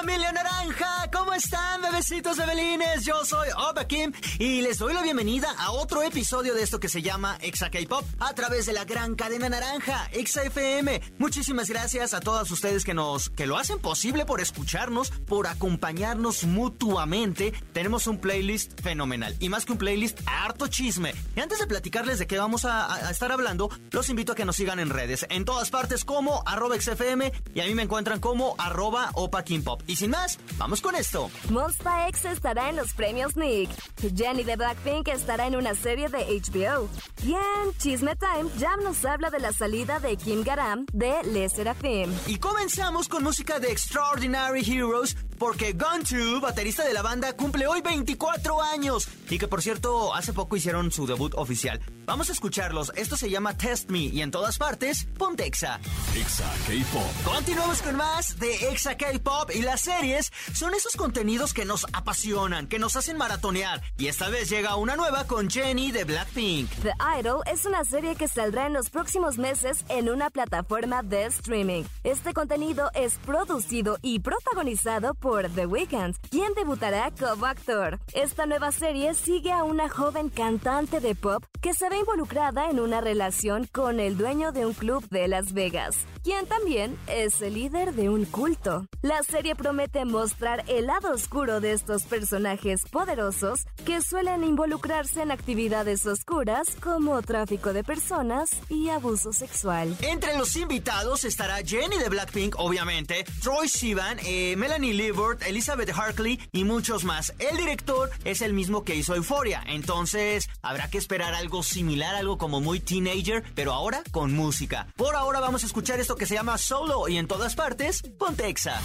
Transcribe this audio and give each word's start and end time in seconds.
Familia 0.00 0.32
naranja, 0.32 1.10
¿cómo 1.12 1.34
están 1.34 1.82
bebecitos 1.82 2.38
bebelines? 2.38 3.04
Yo 3.04 3.22
soy 3.22 3.48
Opa 3.68 3.86
Kim 3.86 4.12
y 4.38 4.62
les 4.62 4.78
doy 4.78 4.94
la 4.94 5.02
bienvenida 5.02 5.54
a 5.58 5.72
otro 5.72 6.02
episodio 6.02 6.54
de 6.54 6.62
esto 6.62 6.80
que 6.80 6.88
se 6.88 7.02
llama 7.02 7.36
Exa 7.42 7.68
K-Pop 7.68 8.02
a 8.18 8.32
través 8.34 8.64
de 8.64 8.72
la 8.72 8.86
gran 8.86 9.14
cadena 9.14 9.50
naranja, 9.50 10.08
Exa 10.12 10.42
FM. 10.44 11.02
Muchísimas 11.18 11.68
gracias 11.68 12.14
a 12.14 12.20
todas 12.20 12.50
ustedes 12.50 12.86
que 12.86 12.94
nos 12.94 13.28
que 13.28 13.46
lo 13.46 13.58
hacen 13.58 13.78
posible 13.78 14.24
por 14.24 14.40
escucharnos, 14.40 15.10
por 15.10 15.46
acompañarnos 15.46 16.44
mutuamente. 16.44 17.52
Tenemos 17.74 18.06
un 18.06 18.16
playlist 18.16 18.80
fenomenal 18.80 19.36
y 19.38 19.50
más 19.50 19.66
que 19.66 19.72
un 19.72 19.78
playlist, 19.78 20.20
harto 20.24 20.68
chisme. 20.68 21.14
Y 21.36 21.40
antes 21.40 21.58
de 21.58 21.66
platicarles 21.66 22.18
de 22.18 22.26
qué 22.26 22.38
vamos 22.38 22.64
a, 22.64 23.10
estar 23.10 23.32
hablando, 23.32 23.68
los 23.90 24.08
invito 24.08 24.32
a 24.32 24.34
que 24.34 24.46
nos 24.46 24.56
sigan 24.56 24.78
en 24.78 24.88
redes, 24.88 25.26
en 25.28 25.44
todas 25.44 25.68
partes 25.68 26.06
como 26.06 26.42
arroba 26.46 26.80
XFM 26.80 27.32
y 27.54 27.60
a 27.60 27.66
mí 27.66 27.74
me 27.74 27.82
encuentran 27.82 28.18
como 28.18 28.54
arroba 28.56 29.10
Opa 29.12 29.44
Kim. 29.44 29.60
Y 29.90 29.96
sin 29.96 30.10
más, 30.10 30.38
vamos 30.56 30.80
con 30.80 30.94
esto. 30.94 31.32
Monsta 31.48 32.06
X 32.06 32.24
estará 32.26 32.70
en 32.70 32.76
los 32.76 32.92
premios 32.92 33.36
Nick. 33.36 33.68
Jenny 34.14 34.44
de 34.44 34.54
Blackpink 34.54 35.08
estará 35.08 35.48
en 35.48 35.56
una 35.56 35.74
serie 35.74 36.08
de 36.08 36.18
HBO. 36.18 36.88
Y 37.24 37.32
en 37.32 37.76
Chisme 37.76 38.14
Time, 38.14 38.48
Jam 38.60 38.84
nos 38.84 39.04
habla 39.04 39.30
de 39.30 39.40
la 39.40 39.52
salida 39.52 39.98
de 39.98 40.16
Kim 40.16 40.44
Garam 40.44 40.86
de 40.92 41.24
Le 41.24 41.48
Seraphim. 41.48 42.08
Y 42.28 42.36
comenzamos 42.36 43.08
con 43.08 43.24
música 43.24 43.58
de 43.58 43.72
Extraordinary 43.72 44.60
Heroes 44.60 45.16
porque 45.40 45.72
Guntu, 45.72 46.40
baterista 46.40 46.84
de 46.84 46.92
la 46.92 47.00
banda, 47.00 47.32
cumple 47.32 47.66
hoy 47.66 47.80
24 47.80 48.62
años 48.62 49.08
y 49.30 49.38
que 49.38 49.48
por 49.48 49.62
cierto 49.62 50.14
hace 50.14 50.34
poco 50.34 50.54
hicieron 50.54 50.92
su 50.92 51.06
debut 51.06 51.32
oficial. 51.34 51.80
Vamos 52.04 52.28
a 52.28 52.32
escucharlos, 52.32 52.92
esto 52.94 53.16
se 53.16 53.30
llama 53.30 53.56
Test 53.56 53.90
Me 53.90 54.00
y 54.00 54.20
en 54.20 54.30
todas 54.30 54.58
partes, 54.58 55.06
ponte 55.16 55.46
Exa. 55.46 55.80
Exa 56.14 56.44
K-Pop. 56.66 57.34
Continuamos 57.34 57.80
con 57.80 57.96
más 57.96 58.38
de 58.38 58.68
Exa 58.68 58.96
K-Pop 58.98 59.50
y 59.54 59.62
las 59.62 59.79
series 59.80 60.32
son 60.52 60.74
esos 60.74 60.96
contenidos 60.96 61.54
que 61.54 61.64
nos 61.64 61.86
apasionan, 61.92 62.66
que 62.66 62.78
nos 62.78 62.96
hacen 62.96 63.16
maratonear 63.16 63.82
y 63.98 64.06
esta 64.08 64.28
vez 64.28 64.48
llega 64.48 64.76
una 64.76 64.96
nueva 64.96 65.26
con 65.26 65.50
Jenny 65.50 65.90
de 65.90 66.04
Blackpink. 66.04 66.70
The 66.82 66.92
Idol 67.18 67.42
es 67.46 67.64
una 67.66 67.84
serie 67.84 68.16
que 68.16 68.28
saldrá 68.28 68.66
en 68.66 68.72
los 68.72 68.90
próximos 68.90 69.38
meses 69.38 69.84
en 69.88 70.08
una 70.08 70.30
plataforma 70.30 71.02
de 71.02 71.26
streaming. 71.26 71.84
Este 72.04 72.32
contenido 72.32 72.90
es 72.94 73.18
producido 73.18 73.98
y 74.02 74.20
protagonizado 74.20 75.14
por 75.14 75.48
The 75.50 75.66
Weeknd, 75.66 76.16
quien 76.30 76.54
debutará 76.54 77.10
como 77.18 77.46
actor. 77.46 77.98
Esta 78.12 78.46
nueva 78.46 78.72
serie 78.72 79.14
sigue 79.14 79.52
a 79.52 79.64
una 79.64 79.88
joven 79.88 80.28
cantante 80.28 81.00
de 81.00 81.14
pop 81.14 81.44
que 81.60 81.74
se 81.74 81.88
ve 81.88 81.98
involucrada 81.98 82.70
en 82.70 82.80
una 82.80 83.00
relación 83.00 83.66
con 83.66 84.00
el 84.00 84.16
dueño 84.16 84.52
de 84.52 84.66
un 84.66 84.74
club 84.74 85.08
de 85.08 85.28
Las 85.28 85.52
Vegas, 85.52 85.96
quien 86.22 86.46
también 86.46 86.98
es 87.06 87.40
el 87.42 87.54
líder 87.54 87.94
de 87.94 88.08
un 88.08 88.24
culto. 88.24 88.86
La 89.02 89.22
serie 89.22 89.54
promete 89.70 90.04
mostrar 90.04 90.64
el 90.66 90.88
lado 90.88 91.12
oscuro 91.12 91.60
de 91.60 91.70
estos 91.70 92.02
personajes 92.02 92.82
poderosos 92.90 93.60
que 93.86 94.02
suelen 94.02 94.42
involucrarse 94.42 95.22
en 95.22 95.30
actividades 95.30 96.04
oscuras 96.06 96.76
como 96.80 97.22
tráfico 97.22 97.72
de 97.72 97.84
personas 97.84 98.50
y 98.68 98.88
abuso 98.88 99.32
sexual. 99.32 99.96
Entre 100.00 100.36
los 100.36 100.56
invitados 100.56 101.22
estará 101.22 101.58
Jenny 101.64 101.98
de 101.98 102.08
Blackpink, 102.08 102.56
obviamente, 102.58 103.24
Troy 103.44 103.68
Sivan, 103.68 104.18
eh, 104.24 104.56
Melanie 104.56 104.92
Liebert, 104.92 105.40
Elizabeth 105.44 105.90
Harkley 105.90 106.40
y 106.50 106.64
muchos 106.64 107.04
más. 107.04 107.32
El 107.38 107.56
director 107.56 108.10
es 108.24 108.42
el 108.42 108.54
mismo 108.54 108.82
que 108.82 108.96
hizo 108.96 109.14
Euphoria, 109.14 109.62
entonces 109.68 110.48
habrá 110.62 110.90
que 110.90 110.98
esperar 110.98 111.34
algo 111.34 111.62
similar, 111.62 112.16
algo 112.16 112.38
como 112.38 112.60
muy 112.60 112.80
teenager, 112.80 113.44
pero 113.54 113.72
ahora 113.72 114.02
con 114.10 114.32
música. 114.32 114.88
Por 114.96 115.14
ahora 115.14 115.38
vamos 115.38 115.62
a 115.62 115.66
escuchar 115.66 116.00
esto 116.00 116.16
que 116.16 116.26
se 116.26 116.34
llama 116.34 116.58
Solo 116.58 117.08
y 117.08 117.18
en 117.18 117.28
todas 117.28 117.54
partes, 117.54 118.02
ponte 118.18 118.48
Exa. 118.48 118.80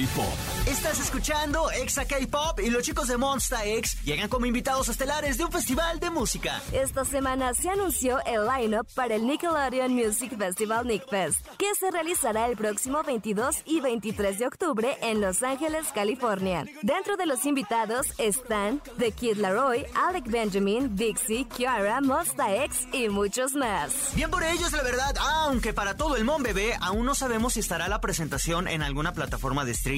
K-Pop. 0.00 0.66
Estás 0.66 0.98
escuchando 0.98 1.70
Exa 1.70 2.06
K-Pop 2.06 2.60
y 2.60 2.70
los 2.70 2.82
chicos 2.82 3.08
de 3.08 3.18
Monsta 3.18 3.66
X 3.66 4.02
llegan 4.02 4.30
como 4.30 4.46
invitados 4.46 4.88
estelares 4.88 5.36
de 5.36 5.44
un 5.44 5.52
festival 5.52 6.00
de 6.00 6.08
música. 6.08 6.62
Esta 6.72 7.04
semana 7.04 7.52
se 7.52 7.68
anunció 7.68 8.18
el 8.24 8.46
lineup 8.46 8.86
para 8.94 9.16
el 9.16 9.26
Nickelodeon 9.26 9.92
Music 9.92 10.38
Festival 10.38 10.86
Nick 10.86 11.06
Fest, 11.06 11.46
que 11.58 11.74
se 11.78 11.90
realizará 11.90 12.46
el 12.46 12.56
próximo 12.56 13.02
22 13.02 13.56
y 13.66 13.80
23 13.80 14.38
de 14.38 14.46
octubre 14.46 14.96
en 15.02 15.20
Los 15.20 15.42
Ángeles, 15.42 15.88
California. 15.94 16.64
Dentro 16.80 17.18
de 17.18 17.26
los 17.26 17.44
invitados 17.44 18.06
están 18.16 18.80
The 18.96 19.12
Kid 19.12 19.36
Laroi, 19.36 19.84
Alec 19.94 20.30
Benjamin, 20.30 20.96
Dixie, 20.96 21.46
Kiara, 21.46 22.00
Monsta 22.00 22.54
X 22.64 22.86
y 22.92 23.10
muchos 23.10 23.52
más. 23.52 24.14
Bien 24.14 24.30
por 24.30 24.44
ellos, 24.44 24.72
la 24.72 24.82
verdad, 24.82 25.14
aunque 25.18 25.74
para 25.74 25.96
todo 25.96 26.16
el 26.16 26.24
mundo 26.24 26.44
bebé, 26.44 26.74
aún 26.80 27.04
no 27.04 27.14
sabemos 27.14 27.54
si 27.54 27.60
estará 27.60 27.88
la 27.88 28.00
presentación 28.00 28.66
en 28.66 28.82
alguna 28.82 29.12
plataforma 29.12 29.64
de 29.64 29.72
streaming 29.72 29.89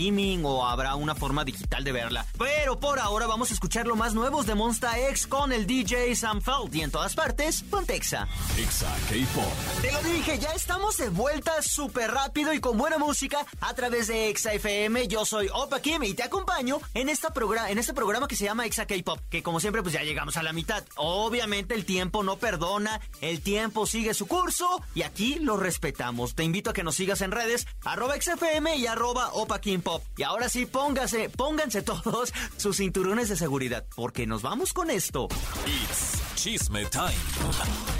o 0.45 0.65
habrá 0.65 0.95
una 0.95 1.15
forma 1.15 1.45
digital 1.45 1.85
de 1.85 1.93
verla. 1.93 2.25
Pero 2.39 2.81
por 2.81 2.99
ahora 2.99 3.27
vamos 3.27 3.51
a 3.51 3.55
escuchar 3.55 3.87
lo 3.87 3.95
más 3.95 4.15
nuevos 4.15 4.47
de 4.47 4.55
Monsta 4.55 4.99
X 5.11 5.27
con 5.27 5.53
el 5.53 5.67
DJ 5.67 6.17
Sam 6.17 6.41
Feld 6.41 6.75
y 6.75 6.81
en 6.81 6.91
todas 6.91 7.15
partes, 7.15 7.63
Pontexa. 7.63 8.27
Exa 8.57 8.91
K-Pop. 9.11 9.83
Te 9.83 9.93
lo 9.93 10.03
dije, 10.03 10.39
ya 10.39 10.53
estamos 10.53 10.97
de 10.97 11.11
vuelta 11.11 11.61
súper 11.61 12.11
rápido 12.11 12.55
y 12.55 12.61
con 12.61 12.79
buena 12.79 12.97
música 12.97 13.45
a 13.61 13.75
través 13.75 14.07
de 14.07 14.31
Exa 14.31 14.55
FM. 14.55 15.09
Yo 15.09 15.27
soy 15.27 15.49
Opa 15.53 15.81
Kim 15.81 16.03
y 16.05 16.15
te 16.15 16.23
acompaño 16.23 16.81
en, 16.95 17.11
esta 17.11 17.31
en 17.69 17.79
este 17.79 17.93
programa 17.93 18.29
que 18.29 18.37
se 18.37 18.47
llama 18.47 18.65
Exa 18.65 18.87
K-Pop, 18.87 19.21
que 19.29 19.43
como 19.43 19.61
siempre 19.61 19.83
pues 19.83 19.93
ya 19.93 20.03
llegamos 20.03 20.39
a 20.39 20.43
la 20.43 20.55
mitad. 20.55 20.83
Obviamente 20.97 21.75
el 21.75 21.85
tiempo 21.85 22.23
no 22.23 22.39
perdona, 22.39 22.99
el 23.21 23.43
tiempo 23.43 23.85
sigue 23.87 24.15
su 24.15 24.27
curso 24.27 24.83
y 24.95 25.03
aquí 25.03 25.35
lo 25.35 25.59
respetamos. 25.59 26.35
Te 26.35 26.45
invito 26.45 26.71
a 26.71 26.73
que 26.73 26.83
nos 26.83 26.95
sigas 26.95 27.21
en 27.21 27.31
redes, 27.31 27.67
arroba 27.85 28.15
XFM 28.19 28.77
y 28.77 28.87
arroba 28.87 29.35
Opa 29.35 29.61
Kim 29.61 29.82
Pop. 29.83 30.03
Y 30.17 30.23
ahora 30.23 30.49
sí, 30.49 30.67
póngase, 30.67 31.29
pónganse 31.29 31.83
todos 31.83 32.33
sus 32.57 32.77
cinturones 32.77 33.29
de 33.29 33.37
seguridad, 33.37 33.85
porque 33.95 34.27
nos 34.27 34.43
vamos 34.43 34.73
con 34.73 34.91
esto. 34.91 35.29
It's 35.67 36.23
Chisme 36.37 36.85
Time. 36.87 37.13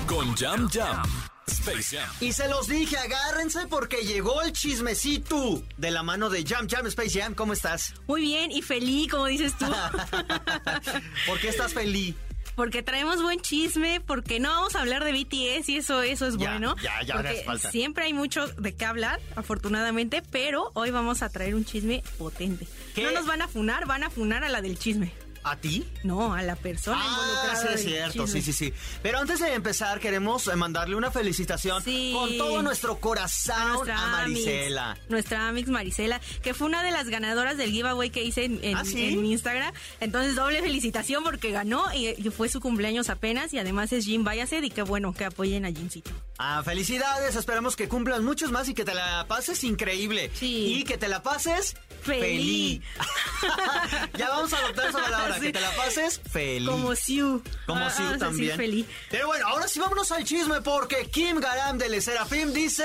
Con 0.07 0.35
Jam 0.35 0.69
Jam. 0.69 1.03
Space 1.47 1.97
Jam. 1.97 2.09
Y 2.21 2.33
se 2.33 2.49
los 2.49 2.67
dije, 2.69 2.97
agárrense 2.97 3.67
porque 3.69 3.99
llegó 3.99 4.43
el 4.43 4.53
chismecito 4.53 5.63
de 5.77 5.91
la 5.91 6.03
mano 6.03 6.31
de 6.31 6.45
Jam 6.45 6.69
Jam 6.69 6.87
Space 6.87 7.21
Jam. 7.21 7.35
¿Cómo 7.35 7.53
estás? 7.53 7.95
Muy 8.07 8.23
bien 8.23 8.51
y 8.51 8.63
feliz, 8.63 9.11
como 9.11 9.27
dices 9.27 9.57
tú. 9.59 9.67
¿Por 11.27 11.41
qué 11.41 11.49
estás 11.49 11.73
feliz? 11.73 12.15
Porque 12.55 12.83
traemos 12.83 13.23
buen 13.23 13.41
chisme, 13.41 14.01
porque 14.01 14.41
no 14.41 14.51
vamos 14.51 14.77
a 14.77 14.81
hablar 14.81 15.05
de 15.05 15.13
BTS 15.13 15.69
y 15.69 15.77
eso, 15.79 16.03
eso 16.03 16.27
es 16.27 16.37
Ya, 16.37 16.51
bueno. 16.51 16.75
ya, 16.83 17.03
ya 17.03 17.15
porque 17.15 17.29
hace 17.31 17.45
falta. 17.45 17.71
Siempre 17.71 18.05
hay 18.05 18.13
mucho 18.13 18.47
de 18.47 18.75
qué 18.75 18.85
hablar, 18.85 19.21
afortunadamente, 19.37 20.23
pero 20.31 20.71
hoy 20.75 20.91
vamos 20.91 21.23
a 21.23 21.29
traer 21.29 21.55
un 21.55 21.65
chisme 21.65 22.03
potente. 22.19 22.67
¿Qué? 22.95 23.03
No 23.05 23.13
nos 23.13 23.27
van 23.27 23.43
a 23.43 23.49
funar, 23.49 23.87
van 23.87 24.03
a 24.05 24.11
funar 24.11 24.45
a 24.45 24.49
la 24.49 24.61
del 24.63 24.79
chisme. 24.79 25.13
¿A 25.45 25.57
ti? 25.57 25.85
No, 26.05 26.35
a 26.35 26.43
la 26.43 26.55
persona 26.55 27.01
Ah, 27.03 27.09
involucrada. 27.09 27.61
sí, 27.61 27.75
es 27.75 27.85
cierto, 27.85 28.27
sí, 28.29 28.43
sí, 28.43 28.53
sí. 28.53 28.73
Pero 29.03 29.19
antes 29.19 29.41
de 29.41 29.53
empezar, 29.55 29.99
queremos 29.99 30.47
eh, 30.47 30.55
mandarle 30.55 30.95
una 30.95 31.11
felicitación 31.11 31.83
Sí. 31.83 32.13
con 32.15 32.37
todo 32.39 32.63
nuestro 32.63 32.99
corazón 33.01 33.57
a, 33.61 33.69
nuestra 33.75 33.97
Marisela. 34.07 34.91
Amix, 34.93 35.11
nuestra 35.11 35.49
Amix 35.49 35.69
Marisela, 35.69 36.21
que 36.43 36.55
fue 36.55 36.69
una 36.69 36.83
de 36.85 36.93
las 36.93 37.09
ganadoras 37.09 37.57
del 37.57 37.71
giveaway 37.73 38.11
que 38.11 38.23
hice 38.23 38.45
en, 38.45 38.61
en- 38.63 38.77
¿Ah, 38.77 38.85
sí? 38.85 39.13
en 39.15 39.27
Instagram. 39.27 39.73
Entonces, 40.01 40.37
doble 40.37 40.61
felicitación 40.63 41.25
porque 41.25 41.51
ganó 41.51 41.93
y, 41.93 42.09
y 42.17 42.31
fue 42.31 42.49
su 42.49 42.61
cumpleaños 42.61 43.11
apenas. 43.11 43.53
Y 43.53 43.59
además 43.59 43.93
es 43.93 44.05
Jim 44.05 44.23
Bayaced 44.25 44.63
y 44.63 44.71
qué 44.71 44.83
bueno 44.83 45.13
que 45.13 45.25
apoyen 45.25 45.65
a 45.65 45.69
Jimcito. 45.73 46.11
Ah, 46.39 46.63
felicidades, 46.65 47.35
esperamos 47.37 47.75
que 47.77 47.89
cumplas 47.89 48.21
muchos 48.21 48.51
más 48.53 48.69
y 48.69 48.75
que 48.75 48.85
te 48.85 48.95
la 48.95 49.27
pases 49.29 49.63
increíble. 49.65 50.31
Sí. 50.35 50.75
Y 50.79 50.85
que 50.85 50.99
te 50.99 51.09
la 51.09 51.23
pases 51.23 51.75
Feliz. 52.03 52.81
ya 54.19 54.29
vamos 54.29 54.53
a 54.53 54.59
adoptar 54.59 54.89
esa 54.91 54.99
palabra, 55.03 55.35
Sí. 55.41 55.41
que 55.43 55.53
te 55.53 55.61
la 55.61 55.71
pases 55.73 56.21
feliz. 56.31 56.69
Como 56.69 56.95
Siu. 56.95 57.43
Como 57.67 57.81
Ah, 57.85 57.91
Siu 57.91 58.05
vamos 58.05 58.09
a 58.09 58.13
decir 58.13 58.19
también. 58.19 58.57
feliz. 58.57 58.87
Pero 59.11 59.27
bueno, 59.29 59.47
ahora 59.49 59.69
sí 59.69 59.79
vámonos 59.81 60.11
al 60.13 60.25
chisme 60.25 60.61
porque 60.63 61.09
Kim 61.11 61.41
Garam 61.41 61.79
de 61.79 61.89
Le 61.89 62.01
Serafim 62.01 62.53
dice 62.53 62.85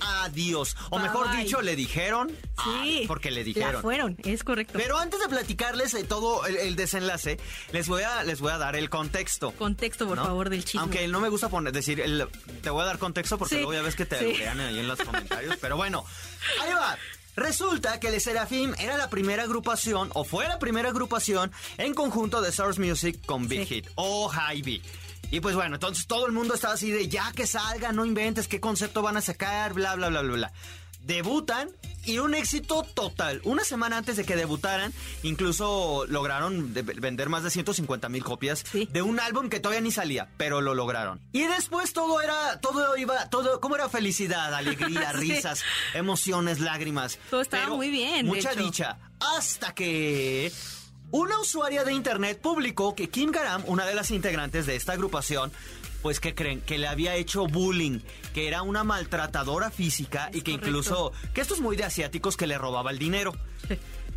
adiós. 0.00 0.76
O 0.90 0.96
Bye, 0.98 1.08
mejor 1.08 1.28
bye. 1.30 1.44
dicho, 1.44 1.60
le 1.60 1.76
dijeron. 1.76 2.28
Sí. 2.64 3.02
Ah, 3.02 3.04
porque 3.06 3.30
le 3.30 3.40
La 3.40 3.44
dijeron. 3.44 3.82
fueron, 3.82 4.16
es 4.24 4.44
correcto. 4.44 4.74
Pero 4.78 4.98
antes 4.98 5.20
de 5.20 5.28
platicarles 5.28 5.94
todo 6.08 6.46
el, 6.46 6.56
el 6.56 6.76
desenlace, 6.76 7.38
les 7.72 7.86
voy 7.88 8.02
a 8.02 8.22
les 8.24 8.40
voy 8.40 8.52
a 8.52 8.58
dar 8.58 8.76
el 8.76 8.88
contexto. 8.90 9.52
Contexto, 9.52 10.06
por 10.06 10.16
¿no? 10.16 10.24
favor, 10.24 10.48
del 10.50 10.64
chisme. 10.64 10.80
Aunque 10.80 11.06
no 11.08 11.20
me 11.20 11.28
gusta 11.28 11.48
poner, 11.48 11.72
decir, 11.72 12.00
el- 12.00 12.28
te 12.62 12.70
voy 12.70 12.82
a 12.82 12.86
dar 12.86 12.98
contexto 12.98 13.36
porque 13.38 13.56
Sí, 13.56 13.60
luego 13.60 13.74
ya 13.74 13.82
ves 13.82 13.94
que 13.96 14.06
te 14.06 14.18
sí. 14.18 14.42
ahí 14.42 14.78
en 14.78 14.88
los 14.88 14.98
comentarios. 15.00 15.56
Pero 15.60 15.76
bueno, 15.76 16.04
ahí 16.62 16.72
va. 16.72 16.96
Resulta 17.36 18.00
que 18.00 18.10
Le 18.10 18.20
Serafim 18.20 18.74
era 18.78 18.96
la 18.96 19.08
primera 19.08 19.44
agrupación, 19.44 20.10
o 20.14 20.24
fue 20.24 20.48
la 20.48 20.58
primera 20.58 20.90
agrupación, 20.90 21.52
en 21.78 21.94
conjunto 21.94 22.42
de 22.42 22.52
Source 22.52 22.80
Music 22.80 23.18
con 23.24 23.48
Big 23.48 23.60
Sí. 23.60 23.74
Hit, 23.76 23.88
o 23.94 24.30
Hy-B. 24.30 24.82
Y 25.30 25.40
pues 25.40 25.54
bueno, 25.54 25.76
entonces 25.76 26.06
todo 26.06 26.26
el 26.26 26.32
mundo 26.32 26.54
estaba 26.54 26.74
así 26.74 26.90
de 26.90 27.08
ya 27.08 27.32
que 27.32 27.46
salga, 27.46 27.92
no 27.92 28.04
inventes, 28.04 28.48
qué 28.48 28.58
concepto 28.60 29.00
van 29.00 29.16
a 29.16 29.20
sacar, 29.20 29.74
bla, 29.74 29.94
bla, 29.94 30.08
bla, 30.08 30.22
bla, 30.22 30.32
bla. 30.34 30.52
Debutan 31.04 31.68
y 32.04 32.18
un 32.18 32.34
éxito 32.34 32.82
total. 32.94 33.40
Una 33.44 33.62
semana 33.64 33.98
antes 33.98 34.16
de 34.16 34.24
que 34.24 34.36
debutaran, 34.36 34.92
incluso 35.22 36.04
lograron 36.08 36.72
de- 36.72 36.82
vender 36.82 37.28
más 37.28 37.42
de 37.42 37.50
150 37.50 38.08
mil 38.08 38.24
copias 38.24 38.64
Sí. 38.70 38.88
de 38.90 39.02
un 39.02 39.20
álbum 39.20 39.48
que 39.50 39.60
todavía 39.60 39.80
ni 39.82 39.90
salía, 39.90 40.28
pero 40.36 40.60
lo 40.60 40.74
lograron. 40.74 41.20
Y 41.32 41.42
después 41.42 41.92
todo 41.92 42.20
era, 42.22 42.60
todo 42.60 42.96
iba, 42.96 43.28
todo, 43.28 43.60
¿cómo 43.60 43.74
era 43.76 43.88
felicidad, 43.88 44.54
alegría, 44.54 45.12
Sí. 45.14 45.18
risas, 45.18 45.62
emociones, 45.94 46.60
lágrimas? 46.60 47.18
Todo 47.30 47.40
estaba 47.42 47.64
Pero 47.64 47.76
muy 47.76 47.90
bien, 47.90 48.26
Mucha 48.26 48.52
hecho. 48.52 48.62
dicha. 48.62 48.98
Hasta 49.36 49.74
que 49.74 50.50
una 51.10 51.38
usuaria 51.40 51.84
de 51.84 51.92
internet 51.92 52.40
publicó 52.40 52.94
que 52.94 53.10
Kim 53.10 53.30
Garam, 53.30 53.62
una 53.66 53.84
de 53.84 53.94
las 53.94 54.10
integrantes 54.10 54.64
de 54.66 54.76
esta 54.76 54.92
agrupación, 54.92 55.52
pues 56.02 56.20
que 56.20 56.34
creen 56.34 56.60
que 56.60 56.78
le 56.78 56.86
había 56.88 57.14
hecho 57.16 57.46
bullying, 57.46 58.00
que 58.34 58.48
era 58.48 58.62
una 58.62 58.84
maltratadora 58.84 59.70
física 59.70 60.28
y 60.32 60.42
que 60.42 60.52
correcto. 60.52 60.66
incluso, 60.68 61.12
que 61.34 61.40
esto 61.40 61.54
es 61.54 61.60
muy 61.60 61.76
de 61.76 61.84
asiáticos, 61.84 62.36
que 62.36 62.46
le 62.46 62.56
robaba 62.58 62.90
el 62.90 62.98
dinero. 62.98 63.32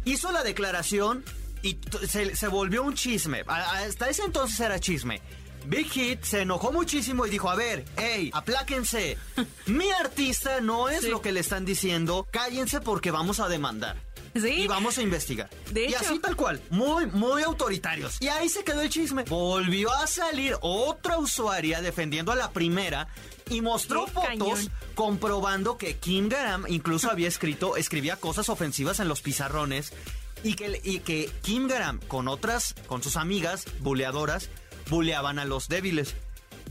Hizo 0.05 0.31
la 0.31 0.43
declaración 0.43 1.23
y 1.61 1.77
se, 2.07 2.35
se 2.35 2.47
volvió 2.47 2.83
un 2.83 2.93
chisme. 2.93 3.43
Hasta 3.47 4.09
ese 4.09 4.23
entonces 4.23 4.59
era 4.59 4.79
chisme. 4.79 5.21
Big 5.65 5.89
Hit 5.91 6.23
se 6.23 6.41
enojó 6.41 6.73
muchísimo 6.73 7.25
y 7.25 7.29
dijo, 7.29 7.49
a 7.49 7.55
ver, 7.55 7.85
hey, 7.95 8.29
apláquense. 8.33 9.17
Mi 9.67 9.89
artista 9.91 10.59
no 10.59 10.89
es 10.89 11.03
Sí. 11.03 11.09
lo 11.09 11.21
que 11.21 11.31
le 11.31 11.39
están 11.39 11.63
diciendo, 11.63 12.27
cállense 12.31 12.81
porque 12.81 13.11
vamos 13.11 13.39
a 13.39 13.47
demandar. 13.47 13.95
Sí. 14.41 14.63
Y 14.63 14.67
vamos 14.67 14.97
a 14.97 15.01
investigar. 15.03 15.49
De 15.71 15.83
y 15.83 15.87
hecho. 15.89 15.99
así 15.99 16.19
tal 16.19 16.35
cual, 16.35 16.59
muy, 16.71 17.05
muy 17.07 17.43
autoritarios. 17.43 18.17
Y 18.19 18.29
ahí 18.29 18.49
se 18.49 18.63
quedó 18.63 18.81
el 18.81 18.89
chisme. 18.89 19.23
Volvió 19.25 19.93
a 19.93 20.07
salir 20.07 20.55
otra 20.61 21.19
usuaria 21.19 21.81
defendiendo 21.81 22.31
a 22.31 22.35
la 22.35 22.51
primera 22.51 23.07
y 23.49 23.61
mostró 23.61 24.05
Qué 24.05 24.11
fotos 24.11 24.29
cañón. 24.29 24.71
comprobando 24.95 25.77
que 25.77 25.97
Kim 25.97 26.29
Garam 26.29 26.65
incluso 26.67 27.11
había 27.11 27.27
escrito, 27.27 27.77
escribía 27.77 28.15
cosas 28.15 28.49
ofensivas 28.49 28.99
en 28.99 29.07
los 29.07 29.21
pizarrones 29.21 29.93
y 30.43 30.55
que, 30.55 30.81
y 30.83 30.99
que 30.99 31.29
Kim 31.43 31.67
Garam 31.67 31.99
con 32.07 32.27
otras, 32.27 32.73
con 32.87 33.03
sus 33.03 33.17
amigas 33.17 33.65
buleadoras, 33.79 34.49
buleaban 34.89 35.37
a 35.39 35.45
los 35.45 35.67
débiles. 35.69 36.15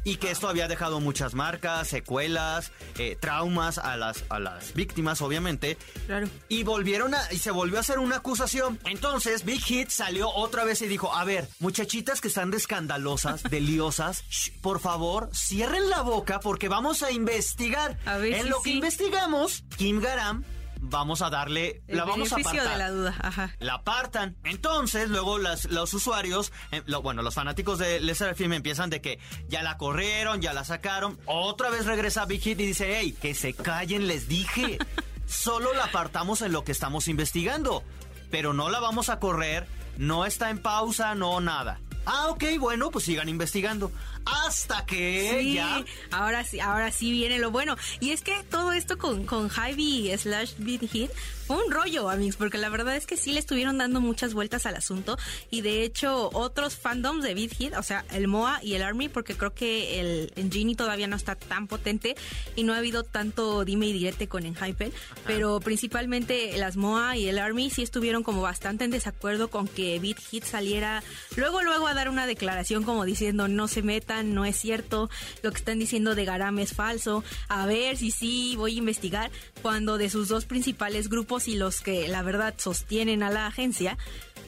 Y 0.04 0.16
que 0.16 0.30
esto 0.30 0.48
había 0.48 0.66
dejado 0.68 1.00
muchas 1.00 1.34
marcas, 1.34 1.88
secuelas, 1.88 2.72
eh, 2.98 3.16
traumas 3.20 3.78
a 3.78 3.96
las, 3.96 4.24
a 4.28 4.40
las 4.40 4.74
víctimas, 4.74 5.22
obviamente. 5.22 5.78
Claro. 6.06 6.28
Y 6.48 6.64
volvieron 6.64 7.14
a, 7.14 7.32
y 7.32 7.38
se 7.38 7.50
volvió 7.52 7.76
a 7.78 7.80
hacer 7.80 7.98
una 7.98 8.16
acusación. 8.16 8.80
Entonces, 8.84 9.44
Big 9.44 9.62
Hit 9.62 9.90
salió 9.90 10.28
otra 10.30 10.64
vez 10.64 10.82
y 10.82 10.88
dijo, 10.88 11.14
a 11.14 11.24
ver, 11.24 11.48
muchachitas 11.60 12.20
que 12.20 12.28
están 12.28 12.50
de 12.50 12.56
escandalosas, 12.56 13.42
de 13.50 13.60
liosas, 13.60 14.24
shh, 14.28 14.50
por 14.60 14.80
favor, 14.80 15.30
cierren 15.32 15.88
la 15.88 16.02
boca 16.02 16.40
porque 16.40 16.68
vamos 16.68 17.02
a 17.02 17.10
investigar. 17.12 17.98
A 18.04 18.16
ver 18.16 18.34
en 18.34 18.50
lo 18.50 18.60
que 18.62 18.70
sí. 18.70 18.76
investigamos, 18.76 19.64
Kim 19.76 20.00
Garam, 20.00 20.44
vamos 20.84 21.22
a 21.22 21.30
darle, 21.30 21.82
El 21.86 21.96
la 21.96 22.04
vamos 22.04 22.32
a 22.32 22.36
apartar. 22.36 22.68
de 22.72 22.76
la 22.78 22.90
duda, 22.90 23.14
ajá. 23.22 23.54
La 23.60 23.74
apartan. 23.74 24.36
Entonces, 24.44 25.08
luego 25.08 25.38
las- 25.38 25.64
los 25.66 25.94
usuarios, 25.94 26.52
eh, 26.72 26.82
lo- 26.86 27.00
bueno, 27.02 27.22
los 27.22 27.34
fanáticos 27.34 27.78
de 27.78 28.00
Les 28.00 28.18
Serafim 28.18 28.52
empiezan 28.52 28.90
de 28.90 29.00
que 29.00 29.18
ya 29.48 29.62
la 29.62 29.78
corrieron, 29.78 30.42
ya 30.42 30.52
la 30.52 30.64
sacaron. 30.64 31.18
Otra 31.26 31.70
vez 31.70 31.86
regresa 31.86 32.26
Big 32.26 32.42
Hit 32.42 32.60
y 32.60 32.66
dice, 32.66 32.98
hey, 32.98 33.16
que 33.20 33.34
se 33.34 33.54
callen, 33.54 34.06
les 34.08 34.28
dije. 34.28 34.78
Solo 35.26 35.72
la 35.72 35.84
apartamos 35.84 36.42
en 36.42 36.52
lo 36.52 36.64
que 36.64 36.72
estamos 36.72 37.08
investigando. 37.08 37.82
Pero 38.30 38.52
no 38.52 38.68
la 38.68 38.80
vamos 38.80 39.08
a 39.08 39.18
correr, 39.20 39.66
no 39.98 40.26
está 40.26 40.50
en 40.50 40.58
pausa, 40.60 41.14
no 41.14 41.40
nada. 41.40 41.80
Ah, 42.04 42.26
ok, 42.30 42.44
bueno, 42.58 42.90
pues 42.90 43.04
sigan 43.04 43.28
investigando. 43.28 43.92
Hasta 44.24 44.84
que 44.86 45.38
Sí, 45.40 45.54
ya... 45.54 45.84
ahora 46.10 46.44
sí, 46.44 46.60
ahora 46.60 46.90
sí 46.90 47.10
viene 47.10 47.38
lo 47.38 47.50
bueno. 47.50 47.76
Y 48.00 48.10
es 48.10 48.22
que 48.22 48.42
todo 48.50 48.72
esto 48.72 48.98
con, 48.98 49.24
con 49.26 49.50
slash 49.50 50.52
Beat 50.58 50.88
Hit 50.90 51.10
fue 51.46 51.56
un 51.64 51.72
rollo, 51.72 52.08
amigos, 52.08 52.36
porque 52.36 52.56
la 52.56 52.68
verdad 52.68 52.96
es 52.96 53.06
que 53.06 53.16
sí 53.16 53.32
le 53.32 53.40
estuvieron 53.40 53.76
dando 53.76 54.00
muchas 54.00 54.32
vueltas 54.32 54.64
al 54.66 54.76
asunto. 54.76 55.18
Y 55.50 55.60
de 55.60 55.82
hecho, 55.82 56.30
otros 56.32 56.76
fandoms 56.76 57.24
de 57.24 57.34
Beat 57.34 57.52
Hit, 57.54 57.74
o 57.76 57.82
sea, 57.82 58.04
el 58.12 58.28
MOA 58.28 58.60
y 58.62 58.74
el 58.74 58.82
Army, 58.82 59.08
porque 59.08 59.34
creo 59.36 59.52
que 59.52 60.00
el 60.00 60.50
Genie 60.50 60.76
todavía 60.76 61.08
no 61.08 61.16
está 61.16 61.34
tan 61.34 61.66
potente 61.66 62.16
y 62.56 62.62
no 62.62 62.74
ha 62.74 62.78
habido 62.78 63.02
tanto 63.02 63.64
dime 63.64 63.86
y 63.86 63.92
direte 63.92 64.28
con 64.28 64.46
Enhypen, 64.46 64.92
pero 65.26 65.60
principalmente 65.60 66.56
las 66.56 66.76
MOA 66.76 67.16
y 67.16 67.28
el 67.28 67.38
Army 67.38 67.70
sí 67.70 67.82
estuvieron 67.82 68.22
como 68.22 68.42
bastante 68.42 68.84
en 68.84 68.90
desacuerdo 68.90 69.50
con 69.50 69.66
que 69.68 69.98
Beat 69.98 70.20
Hit 70.20 70.44
saliera 70.44 71.02
luego, 71.36 71.62
luego 71.62 71.86
a 71.86 71.94
dar 71.94 72.08
una 72.08 72.26
declaración 72.26 72.84
como 72.84 73.04
diciendo 73.04 73.48
no 73.48 73.68
se 73.68 73.82
no 74.22 74.44
es 74.44 74.56
cierto, 74.56 75.08
lo 75.42 75.50
que 75.50 75.58
están 75.58 75.78
diciendo 75.78 76.14
de 76.14 76.24
Garam 76.24 76.58
es 76.58 76.74
falso, 76.74 77.24
a 77.48 77.66
ver 77.66 77.96
si 77.96 78.10
sí, 78.10 78.54
voy 78.56 78.74
a 78.74 78.78
investigar, 78.78 79.30
cuando 79.62 79.96
de 79.96 80.10
sus 80.10 80.28
dos 80.28 80.44
principales 80.44 81.08
grupos 81.08 81.48
y 81.48 81.54
los 81.54 81.80
que 81.80 82.08
la 82.08 82.22
verdad 82.22 82.54
sostienen 82.58 83.22
a 83.22 83.30
la 83.30 83.46
agencia, 83.46 83.96